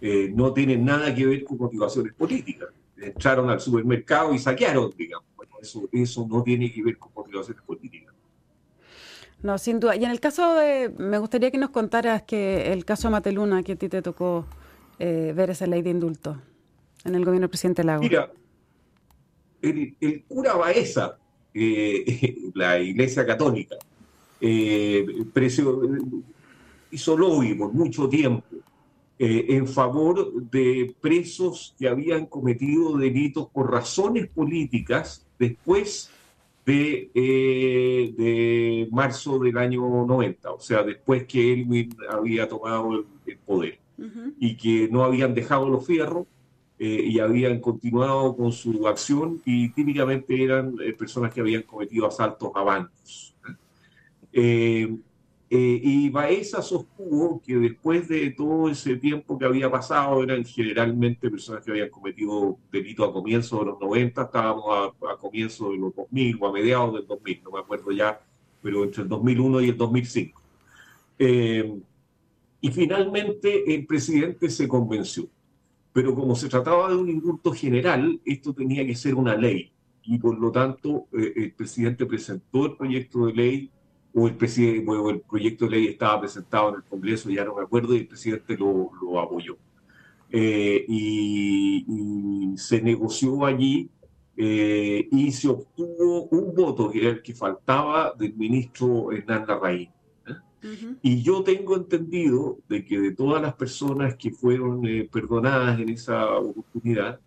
eh, 0.00 0.30
no 0.34 0.52
tienen 0.52 0.84
nada 0.84 1.14
que 1.14 1.26
ver 1.26 1.44
con 1.44 1.58
motivaciones 1.58 2.12
políticas. 2.14 2.68
Entraron 2.96 3.50
al 3.50 3.60
supermercado 3.60 4.32
y 4.32 4.38
saquearon, 4.38 4.92
digamos. 4.96 5.26
Bueno, 5.36 5.52
eso, 5.60 5.88
eso 5.92 6.26
no 6.28 6.42
tiene 6.42 6.72
que 6.72 6.82
ver 6.82 6.98
con 6.98 7.10
motivaciones 7.14 7.62
políticas. 7.62 8.14
No, 9.42 9.58
sin 9.58 9.80
duda. 9.80 9.96
Y 9.96 10.04
en 10.04 10.10
el 10.10 10.20
caso 10.20 10.54
de, 10.54 10.92
me 10.98 11.18
gustaría 11.18 11.50
que 11.50 11.58
nos 11.58 11.70
contaras 11.70 12.22
que 12.22 12.72
el 12.72 12.84
caso 12.84 13.10
Mateluna 13.10 13.62
que 13.62 13.72
a 13.72 13.76
ti 13.76 13.88
te 13.88 14.02
tocó 14.02 14.46
eh, 14.98 15.32
ver 15.36 15.50
esa 15.50 15.66
ley 15.66 15.82
de 15.82 15.90
indulto 15.90 16.40
en 17.04 17.14
el 17.14 17.24
gobierno 17.24 17.42
del 17.42 17.50
presidente 17.50 17.84
Lago? 17.84 18.02
Mira, 18.02 18.32
el, 19.60 20.24
cura 20.26 20.54
Baeza, 20.54 21.18
eh, 21.52 22.36
la 22.54 22.78
Iglesia 22.78 23.26
Católica, 23.26 23.76
eh, 24.40 25.06
hizo 26.90 27.16
lobby 27.16 27.54
por 27.54 27.72
mucho 27.72 28.08
tiempo 28.08 28.44
en 29.18 29.66
favor 29.66 30.30
de 30.50 30.94
presos 31.00 31.74
que 31.78 31.88
habían 31.88 32.26
cometido 32.26 32.98
delitos 32.98 33.48
por 33.48 33.72
razones 33.72 34.28
políticas 34.28 35.26
después 35.38 36.10
de, 36.66 37.10
de 37.14 38.88
marzo 38.90 39.38
del 39.38 39.56
año 39.56 40.04
90, 40.04 40.52
o 40.52 40.60
sea, 40.60 40.82
después 40.82 41.24
que 41.24 41.54
él 41.54 41.88
había 42.10 42.46
tomado 42.46 43.06
el 43.26 43.38
poder 43.38 43.78
y 44.38 44.56
que 44.56 44.88
no 44.90 45.04
habían 45.04 45.34
dejado 45.34 45.68
los 45.68 45.86
fierros 45.86 46.26
eh, 46.78 47.04
y 47.06 47.18
habían 47.20 47.58
continuado 47.58 48.36
con 48.36 48.52
su 48.52 48.86
acción 48.86 49.40
y 49.46 49.70
típicamente 49.70 50.42
eran 50.42 50.74
eh, 50.82 50.92
personas 50.92 51.32
que 51.32 51.40
habían 51.40 51.62
cometido 51.62 52.06
asaltos 52.06 52.50
a 52.54 52.62
bancos. 52.62 53.34
Eh, 54.30 54.94
y 55.48 56.10
Baeza 56.10 56.60
sostuvo 56.60 57.40
que 57.40 57.56
después 57.56 58.08
de 58.08 58.30
todo 58.30 58.68
ese 58.68 58.96
tiempo 58.96 59.38
que 59.38 59.46
había 59.46 59.70
pasado, 59.70 60.22
eran 60.22 60.44
generalmente 60.44 61.30
personas 61.30 61.64
que 61.64 61.70
habían 61.70 61.88
cometido 61.88 62.58
delitos 62.70 63.08
a 63.08 63.12
comienzos 63.12 63.60
de 63.60 63.66
los 63.66 63.80
90, 63.80 64.22
estábamos 64.22 64.64
a, 64.68 65.12
a 65.12 65.16
comienzos 65.16 65.70
de 65.70 65.78
los 65.78 65.94
2000 65.94 66.38
o 66.40 66.46
a 66.48 66.52
mediados 66.52 66.94
del 66.94 67.06
2000, 67.06 67.42
no 67.44 67.50
me 67.52 67.60
acuerdo 67.60 67.92
ya, 67.92 68.20
pero 68.60 68.84
entre 68.84 69.04
el 69.04 69.08
2001 69.08 69.60
y 69.62 69.68
el 69.70 69.76
2005. 69.76 70.42
Y 72.66 72.70
finalmente 72.70 73.72
el 73.72 73.86
presidente 73.86 74.50
se 74.50 74.66
convenció. 74.66 75.28
Pero 75.92 76.16
como 76.16 76.34
se 76.34 76.48
trataba 76.48 76.88
de 76.88 76.96
un 76.96 77.08
indulto 77.08 77.52
general, 77.52 78.20
esto 78.24 78.52
tenía 78.52 78.84
que 78.84 78.96
ser 78.96 79.14
una 79.14 79.36
ley. 79.36 79.70
Y 80.02 80.18
por 80.18 80.36
lo 80.36 80.50
tanto, 80.50 81.06
eh, 81.12 81.32
el 81.36 81.52
presidente 81.52 82.04
presentó 82.06 82.66
el 82.66 82.76
proyecto 82.76 83.26
de 83.26 83.34
ley, 83.34 83.70
o 84.12 84.26
el, 84.26 84.34
presidente, 84.34 84.84
bueno, 84.84 85.10
el 85.10 85.20
proyecto 85.20 85.66
de 85.66 85.70
ley 85.70 85.86
estaba 85.86 86.18
presentado 86.22 86.70
en 86.70 86.74
el 86.76 86.82
Congreso, 86.82 87.30
ya 87.30 87.44
no 87.44 87.54
me 87.54 87.62
acuerdo, 87.62 87.94
y 87.94 87.98
el 87.98 88.08
presidente 88.08 88.58
lo, 88.58 88.90
lo 89.00 89.20
apoyó. 89.20 89.56
Eh, 90.32 90.84
y, 90.88 92.54
se 92.56 92.82
negoció 92.82 93.44
allí 93.46 93.88
eh, 94.36 95.06
y 95.12 95.30
se 95.30 95.48
obtuvo 95.48 96.24
un 96.24 96.52
voto, 96.52 96.90
que 96.90 96.98
era 96.98 97.10
el 97.10 97.22
que 97.22 97.32
faltaba 97.32 98.12
del 98.18 98.34
ministro 98.34 99.12
Hernán 99.12 99.46
Larraín. 99.46 99.90
Y 101.02 101.22
yo 101.22 101.42
tengo 101.42 101.76
entendido 101.76 102.58
de 102.68 102.84
que 102.84 102.98
de 102.98 103.12
todas 103.12 103.42
las 103.42 103.54
personas 103.54 104.16
que 104.16 104.30
fueron 104.30 104.86
eh, 104.86 105.08
perdonadas 105.10 105.78
en 105.78 105.88
esa 105.88 106.36
oportunidad, 106.36 107.20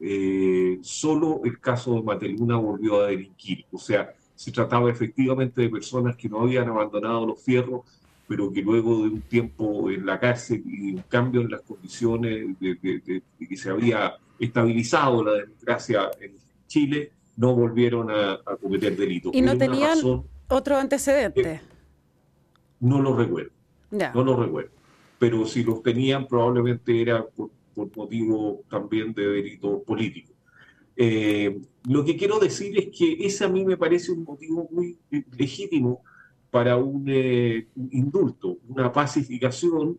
eh, 0.00 0.78
solo 0.82 1.40
el 1.44 1.60
caso 1.60 1.94
de 1.94 2.02
Mateluna 2.02 2.56
volvió 2.56 3.00
a 3.00 3.06
delinquir. 3.06 3.64
O 3.72 3.78
sea, 3.78 4.12
se 4.34 4.52
trataba 4.52 4.90
efectivamente 4.90 5.62
de 5.62 5.68
personas 5.68 6.16
que 6.16 6.28
no 6.28 6.40
habían 6.40 6.68
abandonado 6.68 7.26
los 7.26 7.42
fierros, 7.42 7.82
pero 8.26 8.52
que 8.52 8.62
luego 8.62 9.02
de 9.02 9.10
un 9.10 9.20
tiempo 9.22 9.90
en 9.90 10.06
la 10.06 10.18
cárcel 10.18 10.62
y 10.66 10.92
un 10.92 11.02
cambio 11.08 11.42
en 11.42 11.50
las 11.50 11.62
condiciones 11.62 12.58
de, 12.58 13.22
que 13.38 13.56
se 13.56 13.70
había 13.70 14.14
estabilizado 14.38 15.24
la 15.24 15.34
democracia 15.34 16.10
en 16.20 16.32
Chile, 16.66 17.12
no 17.36 17.54
volvieron 17.54 18.10
a, 18.10 18.40
cometer 18.60 18.96
delitos. 18.96 19.32
¿Y 19.34 19.42
no 19.42 19.56
tenían 19.56 19.98
otro 20.48 20.76
antecedente? 20.76 21.60
No 22.84 23.00
lo 23.00 23.16
recuerdo. 23.16 23.50
No 23.90 24.22
lo 24.22 24.36
recuerdo. 24.36 24.70
Pero 25.18 25.46
si 25.46 25.64
los 25.64 25.82
tenían, 25.82 26.26
probablemente 26.26 27.00
era 27.00 27.24
por, 27.24 27.50
motivo 27.96 28.60
también 28.68 29.14
de 29.14 29.26
delito 29.26 29.82
político. 29.82 30.32
Eh, 30.96 31.60
lo 31.88 32.04
que 32.04 32.16
quiero 32.16 32.38
decir 32.38 32.78
es 32.78 32.96
que 32.96 33.26
ese 33.26 33.44
a 33.44 33.48
mí 33.48 33.64
me 33.64 33.78
parece 33.78 34.12
un 34.12 34.22
motivo 34.22 34.68
muy 34.70 34.98
legítimo 35.36 36.02
para 36.50 36.76
un, 36.76 37.04
eh, 37.08 37.66
indulto, 37.90 38.58
una 38.68 38.92
pacificación, 38.92 39.98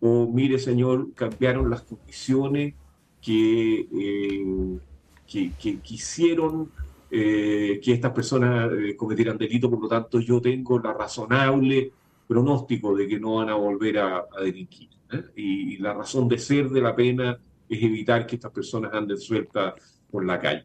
o 0.00 0.30
mire 0.30 0.58
señor, 0.58 1.12
cambiaron 1.14 1.70
las 1.70 1.82
condiciones 1.82 2.74
que, 3.20 3.88
eh, 3.92 4.78
que, 5.26 5.52
que, 5.58 5.78
quisieron 5.80 6.70
que 7.08 7.80
estas 7.92 8.12
personas 8.12 8.70
cometieran 8.96 9.38
delito, 9.38 9.70
por 9.70 9.80
lo 9.80 9.88
tanto 9.88 10.20
yo 10.20 10.38
tengo 10.40 10.78
la 10.78 10.92
razonable 10.92 11.92
pronóstico 12.26 12.94
de 12.94 13.06
que 13.06 13.20
no 13.20 13.36
van 13.36 13.50
a 13.50 13.54
volver 13.54 13.98
a, 13.98 14.26
delinquir. 14.42 14.88
¿eh? 15.12 15.22
Y, 15.36 15.78
la 15.78 15.94
razón 15.94 16.28
de 16.28 16.38
ser 16.38 16.68
de 16.68 16.80
la 16.80 16.94
pena 16.94 17.38
es 17.68 17.82
evitar 17.82 18.26
que 18.26 18.36
estas 18.36 18.52
personas 18.52 18.92
anden 18.92 19.18
sueltas 19.18 19.74
por 20.10 20.24
la 20.24 20.38
calle. 20.38 20.64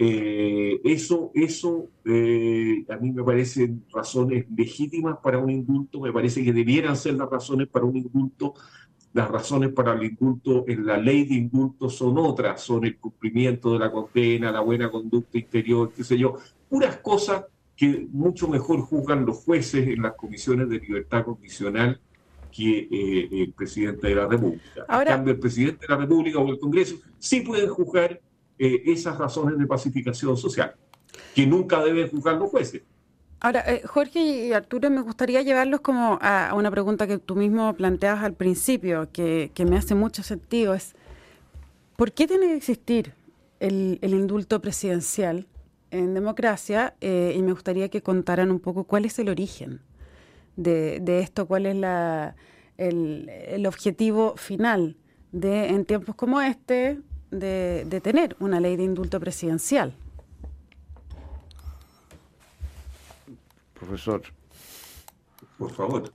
Eh, 0.00 0.80
eso, 0.84 1.32
eso 1.34 1.88
eh, 2.04 2.84
a 2.88 2.96
mí 2.98 3.10
me 3.10 3.24
parecen 3.24 3.84
razones 3.92 4.46
legítimas 4.56 5.16
para 5.20 5.38
un 5.38 5.50
indulto, 5.50 6.00
me 6.00 6.12
parece 6.12 6.44
que 6.44 6.52
debieran 6.52 6.96
ser 6.96 7.14
las 7.14 7.28
razones 7.28 7.68
para 7.68 7.84
un 7.84 7.96
indulto. 7.96 8.54
Las 9.14 9.28
razones 9.28 9.72
para 9.72 9.94
el 9.94 10.04
indulto 10.04 10.64
en 10.68 10.86
la 10.86 10.98
ley 10.98 11.24
de 11.24 11.34
indulto 11.34 11.88
son 11.88 12.18
otras, 12.18 12.60
son 12.60 12.84
el 12.84 12.98
cumplimiento 12.98 13.72
de 13.72 13.78
la 13.78 13.90
condena, 13.90 14.52
la 14.52 14.60
buena 14.60 14.90
conducta 14.90 15.38
interior, 15.38 15.90
qué 15.96 16.04
sé 16.04 16.18
yo, 16.18 16.36
puras 16.68 16.98
cosas 16.98 17.46
que 17.78 18.08
mucho 18.10 18.48
mejor 18.48 18.80
juzgan 18.80 19.24
los 19.24 19.36
jueces 19.38 19.86
en 19.86 20.02
las 20.02 20.14
comisiones 20.14 20.68
de 20.68 20.80
libertad 20.80 21.24
condicional 21.24 22.00
que 22.50 22.88
eh, 22.90 23.28
el 23.30 23.52
presidente 23.52 24.08
de 24.08 24.16
la 24.16 24.26
República. 24.26 24.84
Ahora, 24.88 25.12
en 25.12 25.16
cambio, 25.18 25.34
el 25.34 25.40
presidente 25.40 25.86
de 25.86 25.94
la 25.94 26.00
República 26.00 26.40
o 26.40 26.48
el 26.50 26.58
Congreso 26.58 26.96
sí 27.20 27.42
pueden 27.42 27.68
juzgar 27.68 28.20
eh, 28.58 28.82
esas 28.86 29.16
razones 29.16 29.56
de 29.56 29.66
pacificación 29.66 30.36
social, 30.36 30.74
que 31.32 31.46
nunca 31.46 31.80
deben 31.84 32.10
juzgar 32.10 32.34
los 32.34 32.50
jueces. 32.50 32.82
Ahora, 33.38 33.60
eh, 33.72 33.82
Jorge 33.86 34.18
y 34.48 34.52
Arturo, 34.52 34.90
me 34.90 35.00
gustaría 35.00 35.42
llevarlos 35.42 35.80
como 35.80 36.18
a, 36.20 36.52
una 36.56 36.72
pregunta 36.72 37.06
que 37.06 37.18
tú 37.18 37.36
mismo 37.36 37.72
planteabas 37.74 38.24
al 38.24 38.34
principio, 38.34 39.08
que, 39.12 39.52
me 39.68 39.76
hace 39.76 39.94
mucho 39.94 40.24
sentido, 40.24 40.74
es 40.74 40.96
¿por 41.94 42.10
qué 42.10 42.26
tiene 42.26 42.48
que 42.48 42.56
existir 42.56 43.12
el, 43.60 43.98
indulto 44.02 44.60
presidencial 44.60 45.46
en 45.90 46.14
democracia? 46.14 46.94
Eh, 47.00 47.34
y 47.36 47.42
me 47.42 47.52
gustaría 47.52 47.88
que 47.88 48.02
contaran 48.02 48.50
un 48.50 48.60
poco 48.60 48.84
cuál 48.84 49.04
es 49.04 49.18
el 49.18 49.28
origen 49.28 49.80
de, 50.56 51.20
esto, 51.20 51.46
cuál 51.46 51.66
es 51.66 51.76
la, 51.76 52.34
el, 52.76 53.64
objetivo 53.66 54.34
final 54.36 54.96
de, 55.32 55.68
en 55.68 55.84
tiempos 55.84 56.14
como 56.16 56.40
este, 56.40 56.98
de 57.30 58.00
tener 58.02 58.36
una 58.40 58.58
ley 58.58 58.76
de 58.76 58.82
indulto 58.82 59.20
presidencial. 59.20 59.94
profesor. 63.78 64.22
Por 65.56 65.72
favor, 65.72 66.12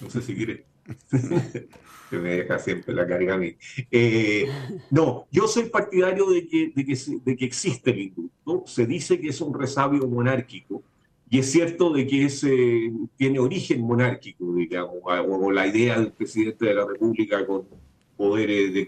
no 0.00 0.10
sé 0.10 0.22
si 0.22 0.34
quiere. 0.34 0.66
que 2.10 2.18
me 2.18 2.36
deja 2.36 2.58
siempre 2.58 2.94
la 2.94 3.06
carga 3.06 3.34
a 3.34 3.38
mí. 3.38 3.54
Eh, 3.90 4.46
no, 4.90 5.26
yo 5.30 5.46
soy 5.46 5.64
partidario 5.64 6.30
de 6.30 6.46
que, 6.46 6.72
de, 6.74 6.84
que, 6.84 6.98
de 7.24 7.36
que 7.36 7.44
existe 7.44 7.90
el 7.90 8.00
indulto. 8.00 8.64
Se 8.66 8.86
dice 8.86 9.20
que 9.20 9.28
es 9.28 9.40
un 9.40 9.58
resabio 9.58 10.06
monárquico. 10.06 10.82
Y 11.30 11.38
es 11.38 11.50
cierto 11.50 11.92
de 11.92 12.06
que 12.06 12.26
ese 12.26 12.92
tiene 13.16 13.38
origen 13.38 13.80
monárquico, 13.80 14.54
digamos, 14.54 14.96
o, 15.02 15.50
la 15.50 15.66
idea 15.66 15.98
del 15.98 16.12
presidente 16.12 16.66
de 16.66 16.74
la 16.74 16.86
República 16.86 17.44
con 17.46 17.66
poderes 18.16 18.72
de, 18.72 18.86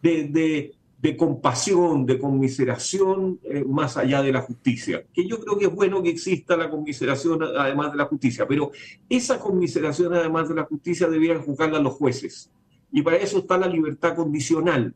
de, 0.00 0.24
de, 0.28 0.74
de 1.00 1.16
compasión, 1.16 2.06
de 2.06 2.18
conmiseración 2.18 3.38
eh, 3.44 3.64
más 3.64 3.96
allá 3.96 4.20
de 4.20 4.32
la 4.32 4.40
justicia. 4.40 5.04
Que 5.12 5.26
yo 5.26 5.38
creo 5.38 5.56
que 5.56 5.66
es 5.66 5.74
bueno 5.74 6.02
que 6.02 6.10
exista 6.10 6.56
la 6.56 6.68
conmiseración 6.68 7.40
además 7.42 7.92
de 7.92 7.98
la 7.98 8.06
justicia, 8.06 8.46
pero 8.48 8.72
esa 9.08 9.38
conmiseración 9.38 10.12
además 10.14 10.48
de 10.48 10.56
la 10.56 10.64
justicia 10.64 11.08
debían 11.08 11.42
juzgarla 11.42 11.78
los 11.78 11.94
jueces. 11.94 12.50
Y 12.90 13.02
para 13.02 13.16
eso 13.16 13.38
está 13.38 13.56
la 13.58 13.68
libertad 13.68 14.16
condicional. 14.16 14.94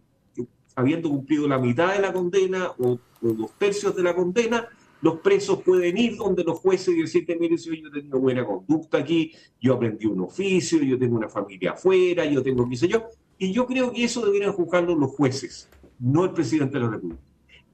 habiendo 0.74 1.10
cumplido 1.10 1.46
la 1.46 1.58
mitad 1.58 1.92
de 1.92 2.00
la 2.00 2.12
condena 2.12 2.72
o, 2.78 2.98
dos 3.20 3.52
tercios 3.58 3.94
de 3.94 4.02
la 4.02 4.14
condena, 4.14 4.66
los 5.02 5.20
presos 5.20 5.62
pueden 5.62 5.98
ir 5.98 6.16
donde 6.16 6.42
los 6.42 6.58
jueces 6.58 6.96
y 6.96 7.02
decirte, 7.02 7.36
mire, 7.36 7.58
si 7.58 7.80
yo 7.80 7.88
he 7.88 7.92
tenido 7.92 8.18
buena 8.18 8.44
conducta 8.44 8.98
aquí, 8.98 9.32
yo 9.60 9.74
aprendí 9.74 10.06
un 10.06 10.22
oficio, 10.22 10.82
yo 10.82 10.98
tengo 10.98 11.16
una 11.16 11.28
familia 11.28 11.72
afuera, 11.72 12.24
yo 12.24 12.42
tengo 12.42 12.68
qué 12.68 12.76
sé 12.76 12.88
yo. 12.88 13.04
Y 13.38 13.52
yo 13.52 13.66
creo 13.66 13.92
que 13.92 14.02
eso 14.02 14.24
deberían 14.24 14.52
juzgarlo 14.52 14.96
los 14.96 15.10
jueces 15.10 15.68
no 16.02 16.24
el 16.24 16.32
presidente 16.32 16.78
de 16.78 16.84
la 16.84 16.90
República. 16.90 17.22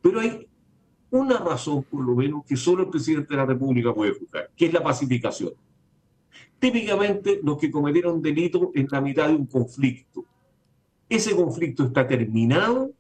Pero 0.03 0.21
hay 0.21 0.47
una 1.11 1.39
razón, 1.39 1.83
por 1.85 2.05
lo 2.05 2.15
menos, 2.15 2.45
que 2.45 2.57
solo 2.57 2.83
el 2.83 2.91
presidente 2.91 3.31
de 3.31 3.37
la 3.37 3.47
República 3.47 3.95
puede 3.95 4.13
juzgar, 4.13 4.51
que 4.55 4.67
es 4.67 4.73
la 4.73 4.83
pacificación. 4.83 5.53
Típicamente, 6.59 7.41
los 7.43 7.57
que 7.59 7.71
cometieron 7.71 8.21
delito 8.21 8.71
en 8.75 8.87
la 8.91 9.01
mitad 9.01 9.29
de 9.29 9.35
un 9.35 9.47
conflicto. 9.47 10.25
Ese 11.09 11.35
conflicto 11.35 11.85
está 11.85 12.07
terminado 12.07 12.91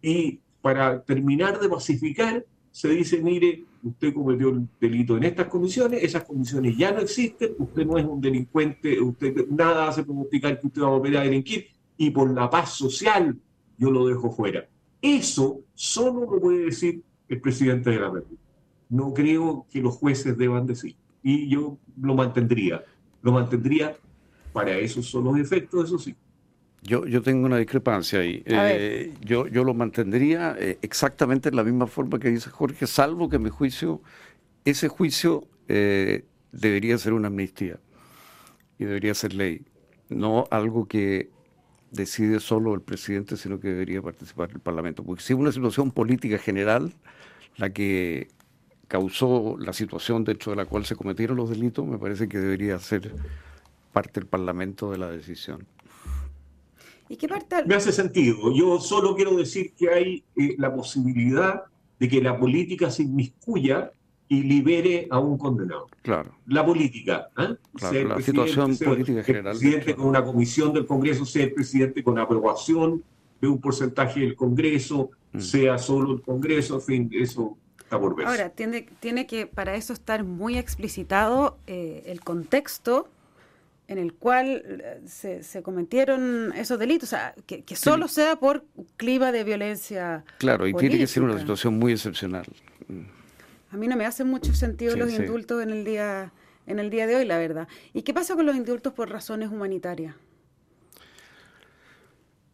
y 0.00 0.40
para 0.62 1.02
terminar 1.02 1.60
de 1.60 1.68
pacificar, 1.68 2.44
se 2.70 2.88
dice, 2.88 3.20
mire, 3.20 3.64
usted 3.82 4.14
cometió 4.14 4.48
el 4.48 4.66
delito 4.80 5.16
en 5.16 5.24
estas 5.24 5.48
condiciones, 5.48 6.02
esas 6.02 6.24
condiciones 6.24 6.76
ya 6.76 6.92
no 6.92 7.00
existen, 7.00 7.54
usted 7.58 7.84
no 7.84 7.98
es 7.98 8.06
un 8.06 8.20
delincuente, 8.20 8.98
usted 9.00 9.48
nada 9.48 9.88
hace 9.88 10.04
pronosticar 10.04 10.58
que 10.58 10.68
usted 10.68 10.82
va 10.82 10.86
a 10.86 10.90
volver 10.90 11.16
a 11.18 11.22
delinquir, 11.22 11.66
y 11.98 12.10
por 12.10 12.32
la 12.32 12.48
paz 12.48 12.72
social 12.74 13.36
yo 13.80 13.90
lo 13.90 14.06
dejo 14.06 14.30
fuera. 14.30 14.68
Eso 15.02 15.62
solo 15.74 16.30
lo 16.30 16.40
puede 16.40 16.66
decir 16.66 17.02
el 17.28 17.40
presidente 17.40 17.90
de 17.90 17.98
la 17.98 18.10
República. 18.10 18.42
No 18.90 19.14
creo 19.14 19.66
que 19.72 19.80
los 19.80 19.96
jueces 19.96 20.36
deban 20.36 20.66
decir. 20.66 20.94
Y 21.22 21.48
yo 21.48 21.78
lo 22.00 22.14
mantendría. 22.14 22.84
Lo 23.22 23.32
mantendría 23.32 23.96
para 24.52 24.76
esos 24.78 25.06
son 25.06 25.24
los 25.24 25.38
efectos, 25.38 25.86
eso 25.86 25.98
sí. 25.98 26.14
Yo, 26.82 27.06
yo 27.06 27.22
tengo 27.22 27.46
una 27.46 27.56
discrepancia 27.56 28.20
ahí. 28.20 28.42
Eh, 28.46 29.14
yo, 29.22 29.46
yo 29.46 29.64
lo 29.64 29.74
mantendría 29.74 30.56
eh, 30.58 30.78
exactamente 30.82 31.48
en 31.48 31.56
la 31.56 31.64
misma 31.64 31.86
forma 31.86 32.18
que 32.18 32.28
dice 32.28 32.50
Jorge, 32.50 32.86
salvo 32.86 33.28
que 33.28 33.38
mi 33.38 33.50
juicio, 33.50 34.02
ese 34.64 34.88
juicio 34.88 35.46
eh, 35.68 36.24
debería 36.52 36.98
ser 36.98 37.12
una 37.12 37.28
amnistía 37.28 37.78
y 38.78 38.84
debería 38.84 39.14
ser 39.14 39.34
ley, 39.34 39.62
no 40.08 40.46
algo 40.50 40.86
que 40.88 41.30
decide 41.90 42.40
solo 42.40 42.74
el 42.74 42.80
presidente, 42.80 43.36
sino 43.36 43.60
que 43.60 43.68
debería 43.68 44.02
participar 44.02 44.50
el 44.50 44.60
Parlamento. 44.60 45.02
Porque 45.02 45.22
si 45.22 45.32
es 45.32 45.38
una 45.38 45.52
situación 45.52 45.90
política 45.90 46.38
general 46.38 46.92
la 47.56 47.70
que 47.70 48.28
causó 48.88 49.56
la 49.58 49.72
situación 49.72 50.24
dentro 50.24 50.50
de 50.50 50.56
la 50.56 50.66
cual 50.66 50.84
se 50.84 50.96
cometieron 50.96 51.36
los 51.36 51.50
delitos, 51.50 51.86
me 51.86 51.98
parece 51.98 52.28
que 52.28 52.38
debería 52.38 52.78
ser 52.78 53.14
parte 53.92 54.20
del 54.20 54.28
Parlamento 54.28 54.90
de 54.90 54.98
la 54.98 55.10
decisión. 55.10 55.66
¿Y 57.08 57.16
qué 57.16 57.28
parte? 57.28 57.64
Me 57.66 57.74
hace 57.74 57.92
sentido. 57.92 58.54
Yo 58.54 58.80
solo 58.80 59.16
quiero 59.16 59.36
decir 59.36 59.72
que 59.76 59.90
hay 59.90 60.24
eh, 60.36 60.54
la 60.58 60.74
posibilidad 60.74 61.64
de 61.98 62.08
que 62.08 62.22
la 62.22 62.38
política 62.38 62.90
se 62.90 63.02
inmiscuya 63.02 63.92
y 64.30 64.44
libere 64.44 65.08
a 65.10 65.18
un 65.18 65.36
condenado. 65.36 65.88
Claro. 66.02 66.36
La 66.46 66.64
política. 66.64 67.30
¿eh? 67.36 67.56
Claro, 67.74 68.08
la 68.10 68.20
situación 68.20 68.78
política 68.78 69.24
general. 69.24 69.58
Presidente 69.58 69.96
con 69.96 70.06
una 70.06 70.24
comisión 70.24 70.72
del 70.72 70.86
Congreso, 70.86 71.26
sea 71.26 71.42
el 71.42 71.52
presidente 71.52 72.04
con 72.04 72.16
aprobación 72.16 73.02
de 73.40 73.48
un 73.48 73.60
porcentaje 73.60 74.20
del 74.20 74.36
Congreso, 74.36 75.10
mm. 75.32 75.40
sea 75.40 75.78
solo 75.78 76.12
el 76.12 76.22
Congreso, 76.22 76.76
en 76.76 76.80
fin, 76.80 77.10
eso 77.12 77.58
está 77.76 77.98
por 77.98 78.14
ver. 78.14 78.28
Ahora, 78.28 78.50
tiene, 78.50 78.86
tiene 79.00 79.26
que 79.26 79.48
para 79.48 79.74
eso 79.74 79.92
estar 79.92 80.22
muy 80.22 80.56
explicitado 80.58 81.58
eh, 81.66 82.04
el 82.06 82.20
contexto 82.20 83.08
en 83.88 83.98
el 83.98 84.12
cual 84.12 84.62
eh, 84.64 85.00
se, 85.08 85.42
se, 85.42 85.60
cometieron 85.64 86.52
esos 86.54 86.78
delitos, 86.78 87.08
o 87.08 87.10
sea, 87.10 87.34
que, 87.46 87.64
solo 87.74 88.06
sea 88.06 88.36
por 88.36 88.64
clima 88.96 89.32
de 89.32 89.42
violencia. 89.42 90.22
Claro, 90.38 90.68
y 90.68 90.74
tiene 90.74 90.98
que 90.98 91.08
ser 91.08 91.24
una 91.24 91.36
situación 91.36 91.80
muy 91.80 91.90
excepcional. 91.90 92.46
A 93.70 93.76
mí 93.76 93.88
no 93.88 93.96
me 93.96 94.06
hacen 94.06 94.26
mucho 94.26 94.54
sentido 94.54 94.96
los 94.96 95.12
indultos 95.12 95.62
en 95.62 95.70
el 95.70 95.84
día 95.84 96.32
en 96.66 96.78
el 96.78 96.90
día 96.90 97.06
de 97.06 97.16
hoy, 97.16 97.24
la 97.24 97.38
verdad. 97.38 97.68
¿Y 97.92 98.02
qué 98.02 98.14
pasa 98.14 98.36
con 98.36 98.46
los 98.46 98.56
indultos 98.56 98.92
por 98.92 99.10
razones 99.10 99.50
humanitarias? 99.50 100.14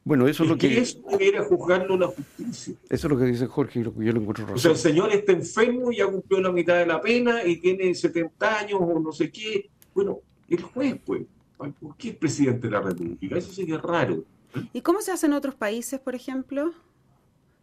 Bueno, 0.05 0.29
eso 0.29 0.45
es 0.45 0.49
lo 0.49 0.57
que... 0.57 0.79
Eso 0.79 1.01
debería 1.11 1.43
juzgarlo 1.43 1.99
la 1.99 2.07
justicia. 2.07 2.75
Eso 2.89 3.07
es 3.07 3.13
lo 3.13 3.19
que 3.19 3.25
dice 3.25 3.47
Jorge 3.47 3.81
y 3.81 3.83
lo 3.83 3.93
que 3.93 4.05
yo 4.05 4.13
le 4.13 4.21
encuentro 4.21 4.47
razón. 4.47 4.57
O 4.57 4.59
sea, 4.59 4.71
el 4.71 4.77
señor 4.77 5.13
está 5.13 5.33
enfermo 5.33 5.91
y 5.91 5.97
ya 5.97 6.07
cumplió 6.07 6.41
la 6.41 6.53
mitad 6.53 6.79
de 6.79 6.87
la 6.87 7.01
pena 7.01 7.45
y 7.45 7.57
tiene 7.57 7.93
70 7.93 8.59
años 8.61 8.79
o 8.81 9.01
no 9.01 9.11
sé 9.11 9.31
qué. 9.31 9.69
Bueno, 9.93 10.21
el 10.49 10.63
juez, 10.63 10.97
pues. 11.05 11.23
¿Por 11.57 11.97
qué 11.97 12.11
es 12.11 12.17
presidente 12.17 12.69
de 12.69 12.71
la 12.71 12.83
República? 12.83 13.37
Eso 13.37 13.53
sería 13.53 13.79
raro. 13.79 14.23
¿Y 14.73 14.81
cómo 14.83 15.01
se 15.01 15.11
hace 15.11 15.27
en 15.27 15.33
otros 15.33 15.55
países, 15.55 15.99
por 15.99 16.15
ejemplo? 16.15 16.73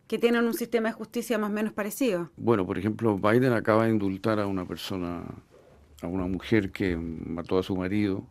Que 0.08 0.20
tienen 0.20 0.46
un 0.46 0.54
sistema 0.54 0.90
de 0.90 0.94
justicia 0.94 1.38
más 1.38 1.50
o 1.50 1.54
menos 1.54 1.74
parecido. 1.74 2.32
Bueno, 2.38 2.66
por 2.66 2.78
ejemplo, 2.78 3.18
Biden 3.18 3.54
acaba 3.54 3.86
de 3.86 3.92
indultar 3.92 4.40
a 4.40 4.48
una 4.48 4.66
persona, 4.66 5.24
a 6.02 6.08
una 6.08 6.28
mujer 6.28 6.72
que 6.72 6.98
mató 6.98 7.58
a 7.58 7.64
su 7.64 7.76
marido, 7.76 8.26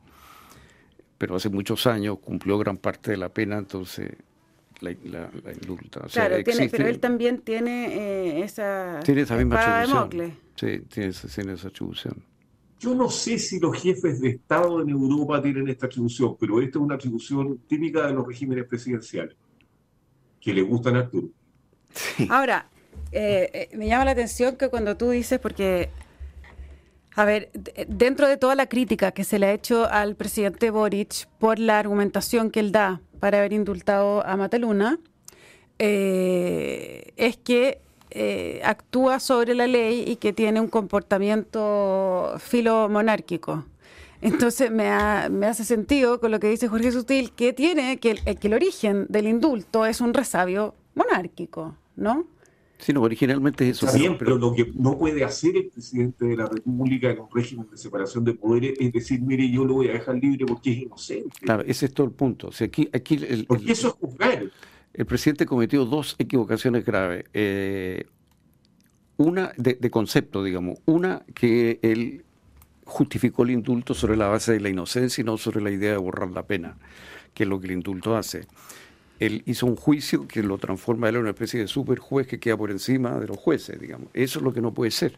pero 1.18 1.36
hace 1.36 1.48
muchos 1.48 1.86
años 1.86 2.18
cumplió 2.18 2.58
gran 2.58 2.76
parte 2.76 3.12
de 3.12 3.16
la 3.16 3.28
pena, 3.28 3.58
entonces 3.58 4.10
la, 4.80 4.90
indulta. 4.90 6.00
claro, 6.12 6.36
pero 6.44 6.88
él 6.88 6.98
también 6.98 7.38
tiene 7.38 7.94
eh, 7.94 8.42
esa, 8.42 9.00
tiene 9.04 9.22
esa 9.22 9.36
misma 9.36 9.82
atribución. 9.82 10.32
Sí, 10.56 10.80
tiene, 10.88 11.12
tiene 11.12 11.52
esa 11.54 11.68
atribución. 11.68 12.22
Yo 12.80 12.94
no 12.96 13.08
sé 13.08 13.38
si 13.38 13.60
los 13.60 13.80
jefes 13.80 14.20
de 14.20 14.30
Estado 14.30 14.82
en 14.82 14.88
Europa 14.88 15.40
tienen 15.40 15.68
esta 15.68 15.86
atribución, 15.86 16.36
pero 16.38 16.60
esta 16.60 16.78
es 16.78 16.84
una 16.84 16.96
atribución 16.96 17.58
típica 17.68 18.08
de 18.08 18.12
los 18.12 18.26
regímenes 18.26 18.64
presidenciales, 18.64 19.36
que 20.40 20.52
le 20.52 20.62
gustan 20.62 20.96
a 20.96 21.00
Arturo. 21.00 21.28
Ahora, 22.28 22.66
eh, 23.12 23.68
eh, 23.70 23.76
me 23.76 23.86
llama 23.86 24.06
la 24.06 24.12
atención 24.12 24.56
que 24.56 24.68
cuando 24.68 24.96
tú 24.96 25.10
dices, 25.10 25.38
porque, 25.38 25.90
a 27.14 27.24
ver, 27.24 27.50
dentro 27.88 28.26
de 28.26 28.36
toda 28.36 28.54
la 28.54 28.66
crítica 28.66 29.12
que 29.12 29.24
se 29.24 29.38
le 29.38 29.46
ha 29.46 29.52
hecho 29.52 29.88
al 29.88 30.16
presidente 30.16 30.70
Boric 30.70 31.28
por 31.38 31.58
la 31.58 31.78
argumentación 31.78 32.50
que 32.50 32.60
él 32.60 32.72
da 32.72 33.00
para 33.20 33.38
haber 33.38 33.52
indultado 33.52 34.26
a 34.26 34.36
Mataluna, 34.36 34.98
eh, 35.78 37.12
es 37.16 37.36
que 37.36 37.80
actúa 38.62 39.20
sobre 39.20 39.54
la 39.54 39.66
ley 39.66 40.04
y 40.06 40.16
que 40.16 40.34
tiene 40.34 40.60
un 40.60 40.68
comportamiento 40.68 42.34
filomonárquico. 42.38 43.64
Entonces 44.20 44.70
me, 44.70 44.90
me, 45.30 45.46
hace 45.46 45.64
sentido 45.64 46.20
con 46.20 46.30
lo 46.30 46.38
que 46.38 46.48
dice 46.48 46.68
Jorge 46.68 46.92
Sutil, 46.92 47.32
que 47.32 47.54
tiene 47.54 47.98
que 47.98 48.20
el 48.24 48.54
origen 48.54 49.06
del 49.08 49.28
indulto 49.28 49.86
es 49.86 50.02
un 50.02 50.12
resabio 50.12 50.74
monárquico. 50.94 51.74
¿No? 51.96 52.26
Sí, 52.78 52.92
no, 52.92 53.02
originalmente 53.02 53.68
eso. 53.68 53.86
Siempre, 53.86 54.26
pero 54.26 54.38
lo 54.38 54.52
que 54.52 54.72
no 54.74 54.98
puede 54.98 55.22
hacer 55.22 55.56
el 55.56 55.68
presidente 55.68 56.24
de 56.24 56.36
la 56.36 56.46
República 56.46 57.10
en 57.10 57.20
un 57.20 57.28
régimen 57.32 57.68
de 57.70 57.76
separación 57.76 58.24
de 58.24 58.34
poderes 58.34 58.74
es 58.80 58.92
decir, 58.92 59.20
mire, 59.22 59.48
yo 59.48 59.64
lo 59.64 59.74
voy 59.74 59.88
a 59.88 59.92
dejar 59.92 60.16
libre 60.16 60.44
porque 60.46 60.72
es 60.72 60.78
inocente. 60.78 61.30
Claro, 61.42 61.62
ese 61.64 61.86
es 61.86 61.94
todo 61.94 62.08
el 62.08 62.12
punto. 62.12 62.48
O 62.48 62.52
sea, 62.52 62.66
aquí, 62.66 62.88
aquí 62.92 63.14
el, 63.14 63.46
porque 63.46 63.70
eso 63.70 63.88
es 63.88 63.94
juzgar. 63.94 64.50
El 64.94 65.06
presidente 65.06 65.46
cometió 65.46 65.84
dos 65.84 66.16
equivocaciones 66.18 66.84
graves. 66.84 67.24
Eh, 67.32 68.04
Una 69.16 69.52
de, 69.56 69.74
de 69.74 69.90
concepto, 69.90 70.42
digamos. 70.42 70.80
Una 70.84 71.24
que 71.34 71.78
él 71.82 72.24
justificó 72.84 73.44
el 73.44 73.52
indulto 73.52 73.94
sobre 73.94 74.16
la 74.16 74.26
base 74.26 74.52
de 74.52 74.60
la 74.60 74.68
inocencia 74.68 75.22
y 75.22 75.24
no 75.24 75.38
sobre 75.38 75.60
la 75.62 75.70
idea 75.70 75.92
de 75.92 75.98
borrar 75.98 76.30
la 76.30 76.46
pena, 76.46 76.76
que 77.32 77.44
es 77.44 77.48
lo 77.48 77.60
que 77.60 77.68
el 77.68 77.74
indulto 77.74 78.16
hace. 78.16 78.46
Él 79.22 79.44
hizo 79.46 79.66
un 79.66 79.76
juicio 79.76 80.26
que 80.26 80.42
lo 80.42 80.58
transforma 80.58 81.08
él 81.08 81.14
en 81.14 81.20
una 81.20 81.30
especie 81.30 81.60
de 81.60 81.68
super 81.68 82.00
juez 82.00 82.26
que 82.26 82.40
queda 82.40 82.56
por 82.56 82.72
encima 82.72 83.20
de 83.20 83.28
los 83.28 83.36
jueces, 83.36 83.80
digamos. 83.80 84.08
Eso 84.14 84.40
es 84.40 84.44
lo 84.44 84.52
que 84.52 84.60
no 84.60 84.74
puede 84.74 84.90
ser. 84.90 85.16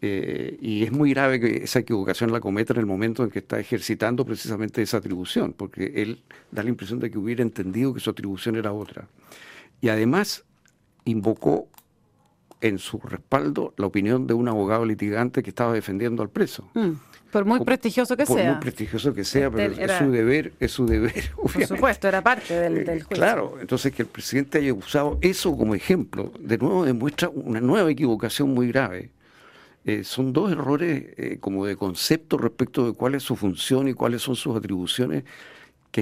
Eh, 0.00 0.56
y 0.62 0.84
es 0.84 0.92
muy 0.92 1.10
grave 1.10 1.38
que 1.38 1.64
esa 1.64 1.80
equivocación 1.80 2.32
la 2.32 2.40
cometa 2.40 2.72
en 2.72 2.78
el 2.78 2.86
momento 2.86 3.22
en 3.24 3.30
que 3.30 3.40
está 3.40 3.60
ejercitando 3.60 4.24
precisamente 4.24 4.80
esa 4.80 4.96
atribución, 4.96 5.52
porque 5.52 5.92
él 5.96 6.22
da 6.50 6.62
la 6.62 6.70
impresión 6.70 7.00
de 7.00 7.10
que 7.10 7.18
hubiera 7.18 7.42
entendido 7.42 7.92
que 7.92 8.00
su 8.00 8.08
atribución 8.08 8.56
era 8.56 8.72
otra. 8.72 9.08
Y 9.82 9.90
además 9.90 10.46
invocó 11.04 11.68
en 12.62 12.78
su 12.78 12.98
respaldo 12.98 13.74
la 13.76 13.86
opinión 13.86 14.26
de 14.26 14.32
un 14.32 14.48
abogado 14.48 14.86
litigante 14.86 15.42
que 15.42 15.50
estaba 15.50 15.74
defendiendo 15.74 16.22
al 16.22 16.30
preso. 16.30 16.70
Mm, 16.72 16.92
por 17.30 17.44
muy 17.44 17.60
prestigioso 17.60 18.16
que 18.16 18.26
sea. 18.26 18.34
Por 18.34 18.44
muy 18.44 18.60
prestigioso 18.60 19.14
que 19.14 19.24
sea, 19.24 19.50
pero 19.50 19.72
es 19.72 19.92
su 19.98 20.10
deber, 20.10 20.52
es 20.60 20.72
su 20.72 20.86
deber. 20.86 21.30
Por 21.36 21.66
supuesto, 21.66 22.08
era 22.08 22.22
parte 22.22 22.54
del, 22.54 22.84
del 22.84 23.02
juicio. 23.02 23.16
Claro, 23.16 23.58
entonces 23.60 23.92
que 23.92 24.02
el 24.02 24.08
presidente 24.08 24.58
haya 24.58 24.72
usado 24.72 25.18
eso 25.20 25.56
como 25.56 25.74
ejemplo, 25.74 26.32
de 26.38 26.58
nuevo 26.58 26.84
demuestra 26.84 27.28
una 27.28 27.60
nueva 27.60 27.90
equivocación 27.90 28.54
muy 28.54 28.68
grave. 28.68 29.10
Eh, 29.84 30.04
son 30.04 30.32
dos 30.32 30.52
errores 30.52 31.14
eh, 31.16 31.38
como 31.40 31.64
de 31.64 31.76
concepto 31.76 32.36
respecto 32.36 32.86
de 32.86 32.92
cuál 32.92 33.14
es 33.14 33.22
su 33.22 33.36
función 33.36 33.88
y 33.88 33.94
cuáles 33.94 34.22
son 34.22 34.36
sus 34.36 34.56
atribuciones 34.56 35.24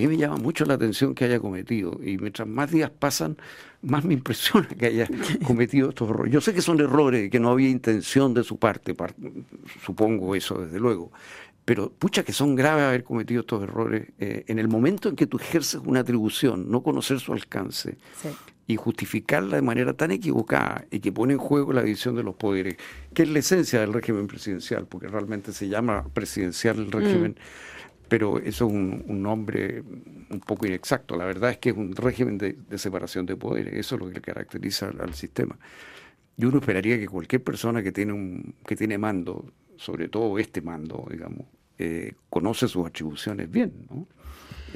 que 0.00 0.04
a 0.04 0.08
mí 0.08 0.16
me 0.16 0.20
llama 0.20 0.36
mucho 0.36 0.64
la 0.64 0.74
atención 0.74 1.14
que 1.14 1.24
haya 1.24 1.40
cometido. 1.40 1.98
Y 2.02 2.18
mientras 2.18 2.46
más 2.46 2.70
días 2.70 2.90
pasan, 2.90 3.36
más 3.82 4.04
me 4.04 4.14
impresiona 4.14 4.68
que 4.68 4.86
haya 4.86 5.08
cometido 5.46 5.88
estos 5.88 6.10
errores. 6.10 6.32
Yo 6.32 6.40
sé 6.40 6.52
que 6.52 6.60
son 6.60 6.80
errores, 6.80 7.30
que 7.30 7.40
no 7.40 7.50
había 7.50 7.68
intención 7.68 8.34
de 8.34 8.44
su 8.44 8.58
parte, 8.58 8.94
supongo 9.84 10.34
eso 10.34 10.60
desde 10.60 10.78
luego. 10.78 11.12
Pero 11.64 11.90
pucha 11.90 12.22
que 12.22 12.32
son 12.32 12.54
graves 12.54 12.84
haber 12.84 13.04
cometido 13.04 13.40
estos 13.40 13.62
errores 13.62 14.08
eh, 14.18 14.44
en 14.46 14.58
el 14.58 14.68
momento 14.68 15.08
en 15.08 15.16
que 15.16 15.26
tú 15.26 15.38
ejerces 15.38 15.80
una 15.84 16.00
atribución, 16.00 16.70
no 16.70 16.82
conocer 16.82 17.18
su 17.18 17.32
alcance 17.32 17.96
y 18.68 18.76
justificarla 18.76 19.56
de 19.56 19.62
manera 19.62 19.94
tan 19.94 20.12
equivocada 20.12 20.84
y 20.90 21.00
que 21.00 21.10
pone 21.10 21.32
en 21.32 21.38
juego 21.38 21.72
la 21.72 21.82
división 21.82 22.14
de 22.14 22.22
los 22.22 22.36
poderes, 22.36 22.76
que 23.14 23.22
es 23.22 23.28
la 23.28 23.40
esencia 23.40 23.80
del 23.80 23.92
régimen 23.92 24.28
presidencial, 24.28 24.86
porque 24.86 25.08
realmente 25.08 25.52
se 25.52 25.68
llama 25.68 26.04
presidencial 26.12 26.78
el 26.78 26.92
régimen. 26.92 27.32
Mm 27.32 27.75
pero 28.08 28.38
eso 28.38 28.66
es 28.66 28.72
un, 28.72 29.22
nombre 29.22 29.82
un 30.30 30.40
poco 30.40 30.66
inexacto. 30.66 31.16
La 31.16 31.24
verdad 31.24 31.50
es 31.50 31.58
que 31.58 31.70
es 31.70 31.76
un 31.76 31.94
régimen 31.94 32.38
de, 32.38 32.56
separación 32.78 33.26
de 33.26 33.36
poderes, 33.36 33.74
eso 33.74 33.96
es 33.96 34.00
lo 34.00 34.10
que 34.10 34.20
caracteriza 34.20 34.92
al, 34.98 35.14
sistema. 35.14 35.58
Y 36.36 36.44
uno 36.44 36.58
esperaría 36.58 36.98
que 36.98 37.08
cualquier 37.08 37.42
persona 37.42 37.82
que 37.82 37.92
tiene, 37.92 38.12
un, 38.12 38.54
que 38.66 38.76
tiene 38.76 38.98
mando, 38.98 39.52
sobre 39.76 40.08
todo 40.08 40.38
este 40.38 40.60
mando, 40.60 41.06
digamos, 41.10 41.46
eh, 41.78 42.14
conoce 42.30 42.68
sus 42.68 42.86
atribuciones 42.86 43.50
bien. 43.50 43.72
¿no? 43.90 44.06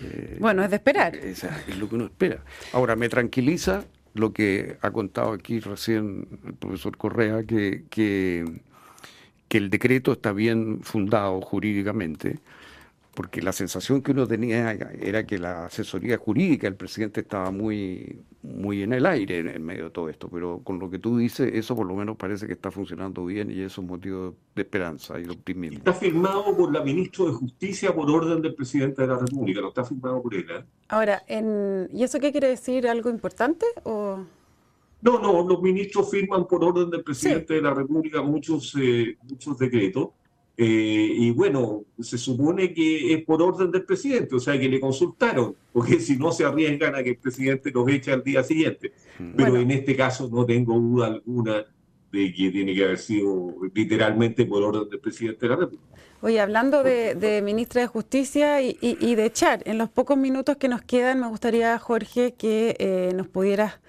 Eh, 0.03 0.39
bueno, 0.41 0.65
es 0.65 0.71
de 0.71 0.77
esperar. 0.77 1.15
Es, 1.15 1.45
es 1.45 1.79
lo 1.79 1.89
que 1.89 1.95
uno 1.95 2.05
espera. 2.05 2.43
Ahora, 2.73 2.97
me 2.97 3.09
tranquiliza 3.09 3.85
lo 4.15 4.33
que 4.33 4.77
ha 4.81 4.91
contado 4.91 5.33
aquí 5.33 5.61
recién 5.61 6.27
el 6.47 6.55
profesor 6.55 6.97
Correa, 6.97 7.45
que, 7.45 7.85
que, 7.91 8.45
que 9.49 9.59
el 9.59 9.71
decreto 9.71 10.13
está 10.13 10.33
bien 10.33 10.81
fundado 10.83 11.41
jurídicamente 11.41 12.41
porque 13.15 13.43
la 13.43 13.53
sensación 13.53 14.03
que 14.03 14.13
uno 14.13 14.27
tenía 14.27 14.73
era 14.73 15.27
que 15.27 15.39
la 15.39 15.67
asesoría 15.67 16.17
jurídica 16.17 16.67
del 16.67 16.77
presidente 16.77 17.21
estaba 17.21 17.51
muy, 17.51 18.21
muy 18.43 18.83
en 18.83 18.93
el 18.93 19.05
aire 19.05 19.41
en, 19.41 19.65
medio 19.65 19.85
de 19.85 19.91
todo 19.91 20.09
esto, 20.09 20.29
pero 20.29 20.61
con 20.63 20.79
lo 20.79 20.89
que 20.89 20.99
tú 20.99 21.19
dices, 21.19 21.51
eso 21.53 21.75
por 21.75 21.87
lo 21.87 21.95
menos 21.95 22.17
parece 22.17 22.47
que 22.47 22.53
está 22.53 22.71
funcionando 22.71 23.25
bien 23.27 23.51
y 23.51 23.55
eso 23.61 23.67
es 23.67 23.79
un 23.79 23.87
motivo 23.89 24.35
de 24.55 24.63
esperanza 24.63 25.19
y 25.19 25.25
de 25.25 25.31
optimismo. 25.31 25.79
Está 25.79 25.93
firmado 25.93 26.57
por 26.57 26.73
la 26.73 26.83
ministra 26.83 27.25
de 27.27 27.33
Justicia 27.33 27.95
por 27.95 28.09
orden 28.11 28.41
del 28.41 28.55
presidente 28.55 29.03
de 29.03 29.09
la 29.09 29.19
República, 29.19 29.61
no 29.61 29.69
está 29.69 29.85
firmado 29.85 30.23
por 30.23 30.35
él. 30.35 30.47
¿eh? 30.49 30.65
Ahora, 30.89 31.23
¿y 31.29 32.03
eso 32.03 32.21
qué 32.21 32.31
quiere 32.31 32.49
decir? 32.49 32.87
¿Algo 32.87 33.11
importante 33.11 33.67
o...? 33.83 34.21
No, 35.03 35.19
no, 35.19 35.49
los 35.49 35.63
ministros 35.63 36.11
firman 36.11 36.47
por 36.47 36.63
orden 36.63 36.91
del 36.91 37.03
presidente 37.03 37.55
de 37.55 37.63
la 37.63 37.73
República 37.73 38.21
muchos, 38.21 38.77
eh, 38.79 39.17
muchos 39.23 39.59
decretos 39.59 40.11
eh, 40.63 41.15
y 41.17 41.31
bueno, 41.31 41.85
se 42.01 42.19
supone 42.19 42.75
que 42.75 43.15
es 43.15 43.25
por 43.25 43.41
orden 43.41 43.71
del 43.71 43.83
presidente, 43.83 44.37
o 44.37 44.39
sea 44.39 44.61
que 44.61 44.69
le 44.69 44.79
consultaron, 44.79 45.57
porque 45.73 45.99
si 46.01 46.19
no 46.19 46.33
se 46.33 46.45
arriesgan 46.45 46.95
a 46.95 47.03
que 47.03 47.11
el 47.11 47.17
presidente 47.17 47.71
los 47.71 47.89
eche 47.89 48.13
al 48.13 48.23
día 48.23 48.43
siguiente. 48.43 48.93
Mm. 49.19 49.37
Pero 49.37 49.57
en 49.57 49.71
este 49.71 49.97
caso 49.97 50.29
no 50.31 50.45
tengo 50.45 50.79
duda 50.79 51.07
alguna 51.07 51.65
de 52.13 52.35
que 52.35 52.51
tiene 52.51 52.75
que 52.75 52.85
haber 52.85 52.99
sido 52.99 53.55
literalmente 53.73 54.45
por 54.45 54.63
orden 54.63 54.91
del 54.91 55.01
presidente 55.01 55.47
de 55.47 55.49
la 55.49 55.57
República. 55.57 55.85
Oye, 56.21 56.39
hablando 56.39 56.83
de, 56.83 57.41
ministra 57.43 57.81
de 57.81 57.87
Justicia 57.87 58.61
y, 58.61 59.15
de 59.15 59.25
echar, 59.25 59.63
en 59.65 59.79
los 59.79 59.89
pocos 59.89 60.19
minutos 60.19 60.59
que 60.59 60.69
nos 60.69 60.83
quedan, 60.83 61.21
me 61.21 61.29
gustaría, 61.29 61.79
Jorge, 61.79 62.35
que 62.35 62.77
eh, 62.79 63.13
nos 63.15 63.29
pudieras 63.29 63.81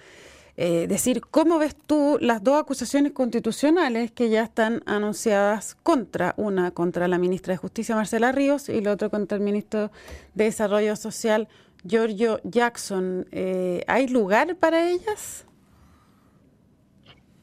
eh, 0.63 0.85
decir 0.85 1.21
cómo 1.21 1.57
ves 1.57 1.75
tú 1.75 2.19
las 2.21 2.43
dos 2.43 2.61
acusaciones 2.61 3.13
constitucionales 3.13 4.11
que 4.11 4.29
ya 4.29 4.43
están 4.43 4.83
anunciadas 4.85 5.75
contra, 5.81 6.35
una 6.37 6.69
contra 6.69 7.07
la 7.07 7.17
ministra 7.17 7.55
de 7.55 7.57
Justicia 7.57 7.95
Marcela 7.95 8.31
Ríos 8.31 8.69
y 8.69 8.79
la 8.79 8.91
otra 8.91 9.09
contra 9.09 9.39
el 9.39 9.43
ministro 9.43 9.89
de 10.35 10.43
Desarrollo 10.43 10.95
Social 10.95 11.47
Giorgio 11.83 12.39
Jackson. 12.43 13.25
Eh, 13.31 13.83
¿Hay 13.87 14.07
lugar 14.07 14.55
para 14.55 14.87
ellas? 14.91 15.47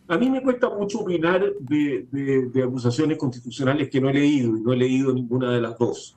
A 0.07 0.17
mí 0.17 0.31
me 0.31 0.41
cuesta 0.41 0.71
mucho 0.71 1.01
opinar 1.01 1.43
de, 1.59 2.63
acusaciones 2.65 3.19
constitucionales 3.19 3.91
que 3.91 4.01
no 4.01 4.11
he 4.11 4.15
leído 4.15 4.57
y 4.57 4.61
no 4.61 4.73
he 4.73 4.77
leído 4.77 5.13
ninguna 5.13 5.51
de 5.51 5.61
las 5.61 5.77
dos. 5.77 6.17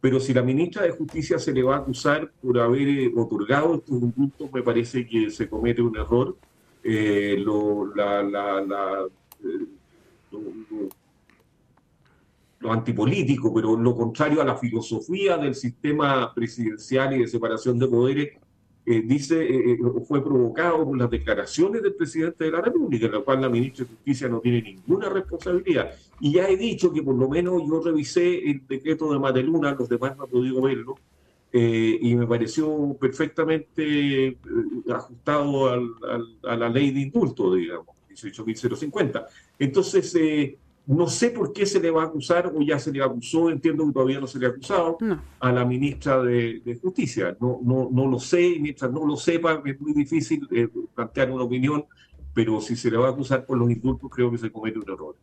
Pero 0.00 0.20
si 0.20 0.32
la 0.32 0.42
ministra 0.42 0.84
de 0.84 0.92
Justicia 0.92 1.38
se 1.38 1.52
le 1.52 1.62
va 1.62 1.76
a 1.76 1.78
acusar 1.78 2.30
por 2.40 2.58
haber 2.58 2.88
eh, 2.88 3.12
otorgado 3.16 3.74
estos 3.76 4.00
indultos, 4.00 4.52
me 4.52 4.62
parece 4.62 5.06
que 5.06 5.30
se 5.30 5.48
comete 5.48 5.82
un 5.82 5.96
error. 5.96 6.36
Eh, 6.84 7.34
eh, 7.34 7.38
lo, 7.38 7.92
antipolítico, 12.70 13.52
pero 13.54 13.76
lo 13.76 13.96
contrario 13.96 14.42
a 14.42 14.44
la 14.44 14.56
filosofía 14.56 15.36
del 15.36 15.54
sistema 15.54 16.32
presidencial 16.34 17.14
y 17.14 17.20
de 17.20 17.26
separación 17.26 17.78
de 17.78 17.88
poderes, 17.88 18.38
eh, 18.90 19.02
dice, 19.04 19.42
eh, 19.42 19.72
eh, 19.72 19.78
fue 20.06 20.24
provocado 20.24 20.82
por 20.82 20.96
las 20.96 21.10
declaraciones 21.10 21.82
del 21.82 21.94
presidente 21.94 22.44
de 22.44 22.50
la 22.50 22.62
República, 22.62 23.04
en 23.04 23.12
la 23.12 23.20
cual 23.20 23.42
la 23.42 23.50
ministra 23.50 23.84
de 23.84 23.90
Justicia 23.90 24.30
no 24.30 24.40
tiene 24.40 24.62
ninguna 24.62 25.10
responsabilidad. 25.10 25.90
Y 26.20 26.32
ya 26.32 26.48
he 26.48 26.56
dicho 26.56 26.90
que 26.90 27.02
por 27.02 27.14
lo 27.14 27.28
menos 27.28 27.60
yo 27.68 27.82
revisé 27.82 28.50
el 28.50 28.66
decreto 28.66 29.12
de 29.12 29.18
Mateluna, 29.18 29.72
los 29.78 29.90
demás 29.90 30.16
no 30.16 30.24
han 30.24 30.30
podido 30.30 30.62
verlo, 30.62 30.94
y 31.52 32.14
me 32.14 32.26
pareció 32.26 32.96
perfectamente 32.98 34.38
ajustado 34.90 35.68
a 36.44 36.56
la 36.56 36.68
ley 36.70 36.90
de 36.90 37.00
indulto, 37.00 37.54
digamos, 37.54 37.88
18.050. 38.08 39.26
Entonces, 39.58 40.56
no 40.88 41.06
sé 41.06 41.30
por 41.30 41.52
qué 41.52 41.66
se 41.66 41.80
le 41.80 41.90
va 41.90 42.04
a 42.04 42.06
acusar 42.06 42.46
o 42.46 42.62
ya 42.62 42.78
se 42.78 42.90
le 42.90 43.02
acusó, 43.02 43.50
entiendo 43.50 43.86
que 43.86 43.92
todavía 43.92 44.20
no 44.20 44.26
se 44.26 44.38
le 44.38 44.46
ha 44.46 44.48
acusado 44.48 44.96
a 45.38 45.52
la 45.52 45.62
ministra 45.66 46.22
de, 46.22 46.78
Justicia. 46.80 47.36
No, 47.38 47.60
no, 47.62 47.90
no 47.92 48.06
lo 48.06 48.18
sé, 48.18 48.56
mientras 48.58 48.90
no 48.90 49.04
lo 49.04 49.14
sepa 49.14 49.62
es 49.66 49.78
muy 49.78 49.92
difícil 49.92 50.48
eh, 50.50 50.66
plantear 50.94 51.30
una 51.30 51.44
opinión, 51.44 51.84
pero 52.32 52.58
si 52.62 52.74
se 52.74 52.90
le 52.90 52.96
va 52.96 53.08
a 53.08 53.10
acusar 53.10 53.44
por 53.44 53.58
los 53.58 53.70
indultos 53.70 54.08
creo 54.10 54.30
que 54.30 54.38
se 54.38 54.50
comete 54.50 54.78
un 54.78 54.90
error. 54.90 55.14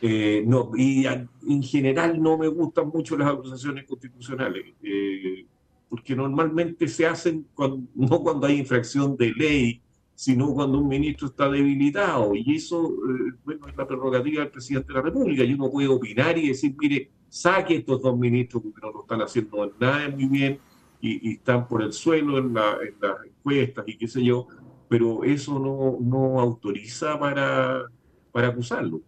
Eh, 0.00 0.42
no, 0.46 0.70
y 0.74 1.04
en 1.04 1.62
general 1.62 2.20
no 2.22 2.38
me 2.38 2.48
gustan 2.48 2.88
mucho 2.88 3.18
las 3.18 3.28
acusaciones 3.28 3.84
constitucionales, 3.84 4.64
eh, 4.82 5.44
porque 5.90 6.16
normalmente 6.16 6.88
se 6.88 7.06
hacen 7.06 7.46
no 7.94 8.22
cuando 8.22 8.46
hay 8.46 8.60
infracción 8.60 9.14
de 9.14 9.32
ley, 9.34 9.82
sino 10.16 10.54
cuando 10.54 10.78
un 10.78 10.88
ministro 10.88 11.28
está 11.28 11.48
debilitado. 11.48 12.34
Y 12.34 12.56
eso, 12.56 12.88
eh, 12.88 13.34
bueno, 13.44 13.68
es 13.68 13.76
la 13.76 13.86
prerrogativa 13.86 14.42
del 14.42 14.50
presidente 14.50 14.88
de 14.88 14.94
la 14.94 15.02
República. 15.02 15.44
Y 15.44 15.52
uno 15.52 15.70
puede 15.70 15.88
opinar 15.88 16.36
y 16.38 16.48
decir, 16.48 16.74
mire, 16.78 17.10
saque 17.28 17.76
estos 17.76 18.00
dos 18.00 18.18
ministros 18.18 18.62
porque 18.62 18.80
no 18.80 18.92
lo 18.92 19.02
están 19.02 19.20
haciendo 19.20 19.72
nada 19.78 20.08
muy 20.08 20.24
bien 20.26 20.58
y, 21.02 21.34
están 21.34 21.68
por 21.68 21.82
el 21.82 21.92
suelo 21.92 22.38
en, 22.38 22.54
las 22.54 22.78
encuestas 23.26 23.84
y 23.86 23.98
qué 23.98 24.08
sé 24.08 24.24
yo, 24.24 24.48
pero 24.88 25.22
eso 25.22 25.58
no, 25.58 25.98
no 26.00 26.40
autoriza 26.40 27.18
para, 27.18 27.84
para 28.32 28.48
acusarlo. 28.48 29.02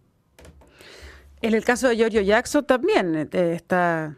En 1.41 1.55
el 1.55 1.65
caso 1.65 1.87
de 1.87 1.95
Giorgio 1.95 2.21
Jackson 2.21 2.65
también 2.65 3.15
eh, 3.15 3.53
está 3.55 4.15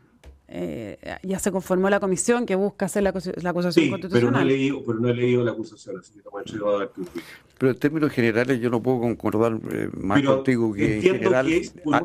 eh, 0.53 0.97
ya 1.23 1.39
se 1.39 1.51
conformó 1.51 1.89
la 1.89 2.01
comisión 2.01 2.45
que 2.45 2.55
busca 2.55 2.85
hacer 2.85 3.03
la, 3.03 3.11
acusación 3.11 3.89
constitucional. 3.89 4.11
Pero 4.11 4.31
no, 4.31 4.39
he 4.41 4.45
leído, 4.45 4.83
pero 4.85 4.99
no 4.99 5.07
he 5.07 5.13
leído 5.13 5.43
la 5.43 5.51
acusación, 5.51 5.97
así 5.97 6.13
que 6.13 6.19
no 6.23 6.31
me 6.31 6.69
a 6.69 6.79
dar 6.79 6.91
Pero 7.57 7.71
en 7.71 7.79
términos 7.79 8.11
generales 8.11 8.59
yo 8.59 8.69
no 8.69 8.83
puedo 8.83 8.99
concordar 8.99 9.57
eh, 9.71 9.89
más 9.93 10.21
contigo 10.21 10.73
que 10.73 10.97
en 10.97 11.01
general... 11.01 11.47
Que 11.47 11.57
es 11.57 11.73
ah, 11.91 12.03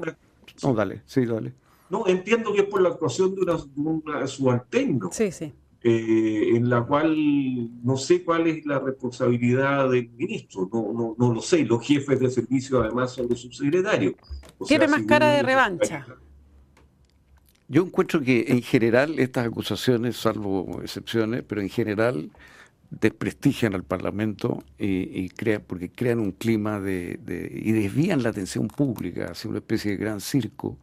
No, 0.62 0.74
dale, 0.74 1.02
sí, 1.06 1.26
dale. 1.26 1.52
No, 1.90 2.06
entiendo 2.06 2.52
que 2.52 2.60
es 2.60 2.66
por 2.66 2.80
la 2.82 2.90
actuación 2.90 3.34
de, 3.34 3.42
una, 3.76 4.20
de 4.20 4.28
subalterno. 4.28 5.10
Sí, 5.12 5.32
sí. 5.32 5.52
eh, 5.82 6.50
en 6.54 6.70
la 6.70 6.84
cual 6.84 7.16
no 7.82 7.96
sé 7.96 8.22
cuál 8.22 8.46
es 8.46 8.64
la 8.64 8.78
responsabilidad 8.78 9.90
del 9.90 10.08
ministro, 10.10 10.68
no, 10.72 10.92
no, 10.92 11.16
no 11.18 11.34
lo 11.34 11.40
sé, 11.40 11.64
los 11.64 11.84
jefes 11.84 12.20
de 12.20 12.30
servicio 12.30 12.80
además 12.80 13.12
son 13.12 13.28
los 13.28 13.40
subsecretarios. 13.40 14.14
Tiene 14.66 14.86
más 14.86 15.02
cara 15.02 15.30
de 15.32 15.42
revancha. 15.42 16.06
Yo 17.68 17.82
encuentro 17.82 18.20
que 18.20 18.46
en 18.48 18.62
general 18.62 19.18
estas 19.18 19.46
acusaciones, 19.46 20.16
salvo 20.16 20.80
excepciones, 20.82 21.42
pero 21.42 21.60
en 21.60 21.68
general 21.68 22.30
desprestigian 22.90 23.74
al 23.74 23.82
Parlamento 23.82 24.62
y, 24.78 25.28
crean, 25.30 25.64
porque 25.66 25.90
crean 25.90 26.20
un 26.20 26.30
clima 26.30 26.80
de, 26.80 27.18
y 27.52 27.72
desvían 27.72 28.22
la 28.22 28.28
atención 28.28 28.68
pública 28.68 29.32
hacia 29.32 29.50
una 29.50 29.58
especie 29.58 29.92
de 29.92 29.96
gran 29.96 30.20
circo 30.20 30.78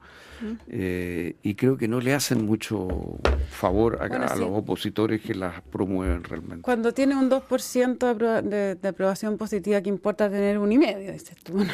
eh, 0.67 1.35
y 1.43 1.55
creo 1.55 1.77
que 1.77 1.87
no 1.87 1.99
le 1.99 2.13
hacen 2.13 2.45
mucho 2.45 3.19
favor 3.49 4.01
a, 4.01 4.35
los 4.35 4.49
opositores 4.51 5.21
que 5.21 5.35
las 5.35 5.61
promueven 5.61 6.23
realmente. 6.23 6.61
Cuando 6.61 6.93
tiene 6.93 7.15
un 7.15 7.29
2% 7.29 8.41
de, 8.43 8.75
de, 8.75 8.87
aprobación 8.87 9.37
positiva, 9.37 9.81
que 9.81 9.89
importa 9.89 10.29
tener 10.29 10.57
un 10.57 10.71
y 10.71 10.77
medio? 10.77 11.11
Dices 11.11 11.37
tú, 11.43 11.53
bueno. 11.53 11.73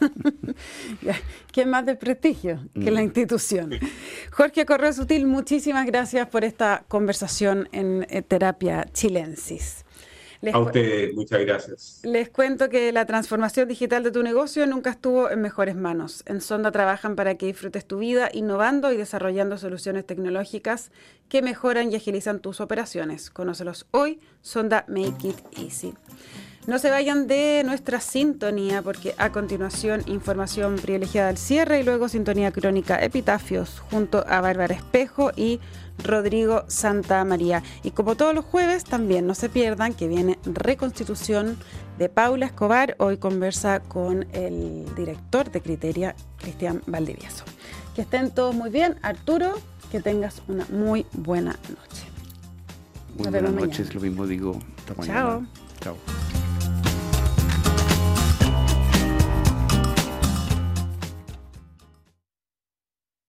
¿Qué 1.52 1.66
más 1.66 1.86
de 1.86 1.96
prestigio 1.96 2.60
que 2.74 2.90
la 2.90 3.00
mm. 3.00 3.04
institución? 3.04 3.70
Jorge 4.30 4.66
Correo 4.66 4.92
Sutil, 4.92 5.26
muchísimas 5.26 5.86
gracias 5.86 6.28
por 6.28 6.44
esta 6.44 6.84
conversación 6.88 7.68
en 7.72 8.06
eh, 8.10 8.22
Terapia 8.22 8.86
Chilensis. 8.92 9.84
A 10.52 10.58
usted, 10.58 11.12
muchas 11.14 11.40
gracias. 11.40 12.00
Les 12.02 12.28
cuento 12.28 12.68
que 12.68 12.92
la 12.92 13.06
transformación 13.06 13.68
digital 13.68 14.02
de 14.02 14.10
tu 14.10 14.22
negocio 14.22 14.66
nunca 14.66 14.90
estuvo 14.90 15.30
en 15.30 15.40
mejores 15.40 15.76
manos. 15.76 16.22
En 16.26 16.40
Sonda 16.40 16.70
trabajan 16.72 17.16
para 17.16 17.36
que 17.36 17.46
disfrutes 17.46 17.86
tu 17.86 17.98
vida 17.98 18.28
innovando 18.32 18.92
y 18.92 18.96
desarrollando 18.96 19.58
soluciones 19.58 20.06
tecnológicas 20.06 20.90
que 21.28 21.42
mejoran 21.42 21.92
y 21.92 21.96
agilizan 21.96 22.40
tus 22.40 22.60
operaciones. 22.60 23.30
Conócelos 23.30 23.86
hoy, 23.90 24.20
Sonda 24.42 24.84
Make 24.88 25.28
It 25.28 25.38
Easy. 25.56 25.94
No 26.66 26.78
se 26.78 26.88
vayan 26.88 27.26
de 27.26 27.62
nuestra 27.66 28.00
sintonía 28.00 28.80
porque 28.80 29.14
a 29.18 29.30
continuación 29.30 30.02
información 30.06 30.76
privilegiada 30.76 31.28
al 31.28 31.36
cierre 31.36 31.80
y 31.80 31.82
luego 31.82 32.08
sintonía 32.08 32.52
crónica 32.52 33.02
Epitafios 33.02 33.80
junto 33.90 34.24
a 34.26 34.40
Bárbara 34.40 34.74
Espejo 34.74 35.30
y 35.36 35.60
Rodrigo 36.02 36.64
Santa 36.68 37.22
María. 37.26 37.62
Y 37.82 37.90
como 37.90 38.16
todos 38.16 38.34
los 38.34 38.46
jueves 38.46 38.84
también 38.84 39.26
no 39.26 39.34
se 39.34 39.50
pierdan 39.50 39.92
que 39.92 40.08
viene 40.08 40.38
Reconstitución 40.46 41.58
de 41.98 42.08
Paula 42.08 42.46
Escobar. 42.46 42.96
Hoy 42.98 43.18
conversa 43.18 43.80
con 43.80 44.26
el 44.32 44.86
director 44.96 45.50
de 45.50 45.60
Criteria, 45.60 46.16
Cristian 46.38 46.82
Valdivieso. 46.86 47.44
Que 47.94 48.02
estén 48.02 48.30
todos 48.30 48.54
muy 48.54 48.70
bien. 48.70 48.96
Arturo, 49.02 49.52
que 49.92 50.00
tengas 50.00 50.40
una 50.48 50.64
muy 50.70 51.04
buena 51.12 51.58
noche. 51.68 52.06
buenas 53.30 53.52
noches, 53.52 53.94
lo 53.94 54.00
mismo 54.00 54.26
digo. 54.26 54.58
Chao. 55.04 55.44
Chao. 55.82 55.96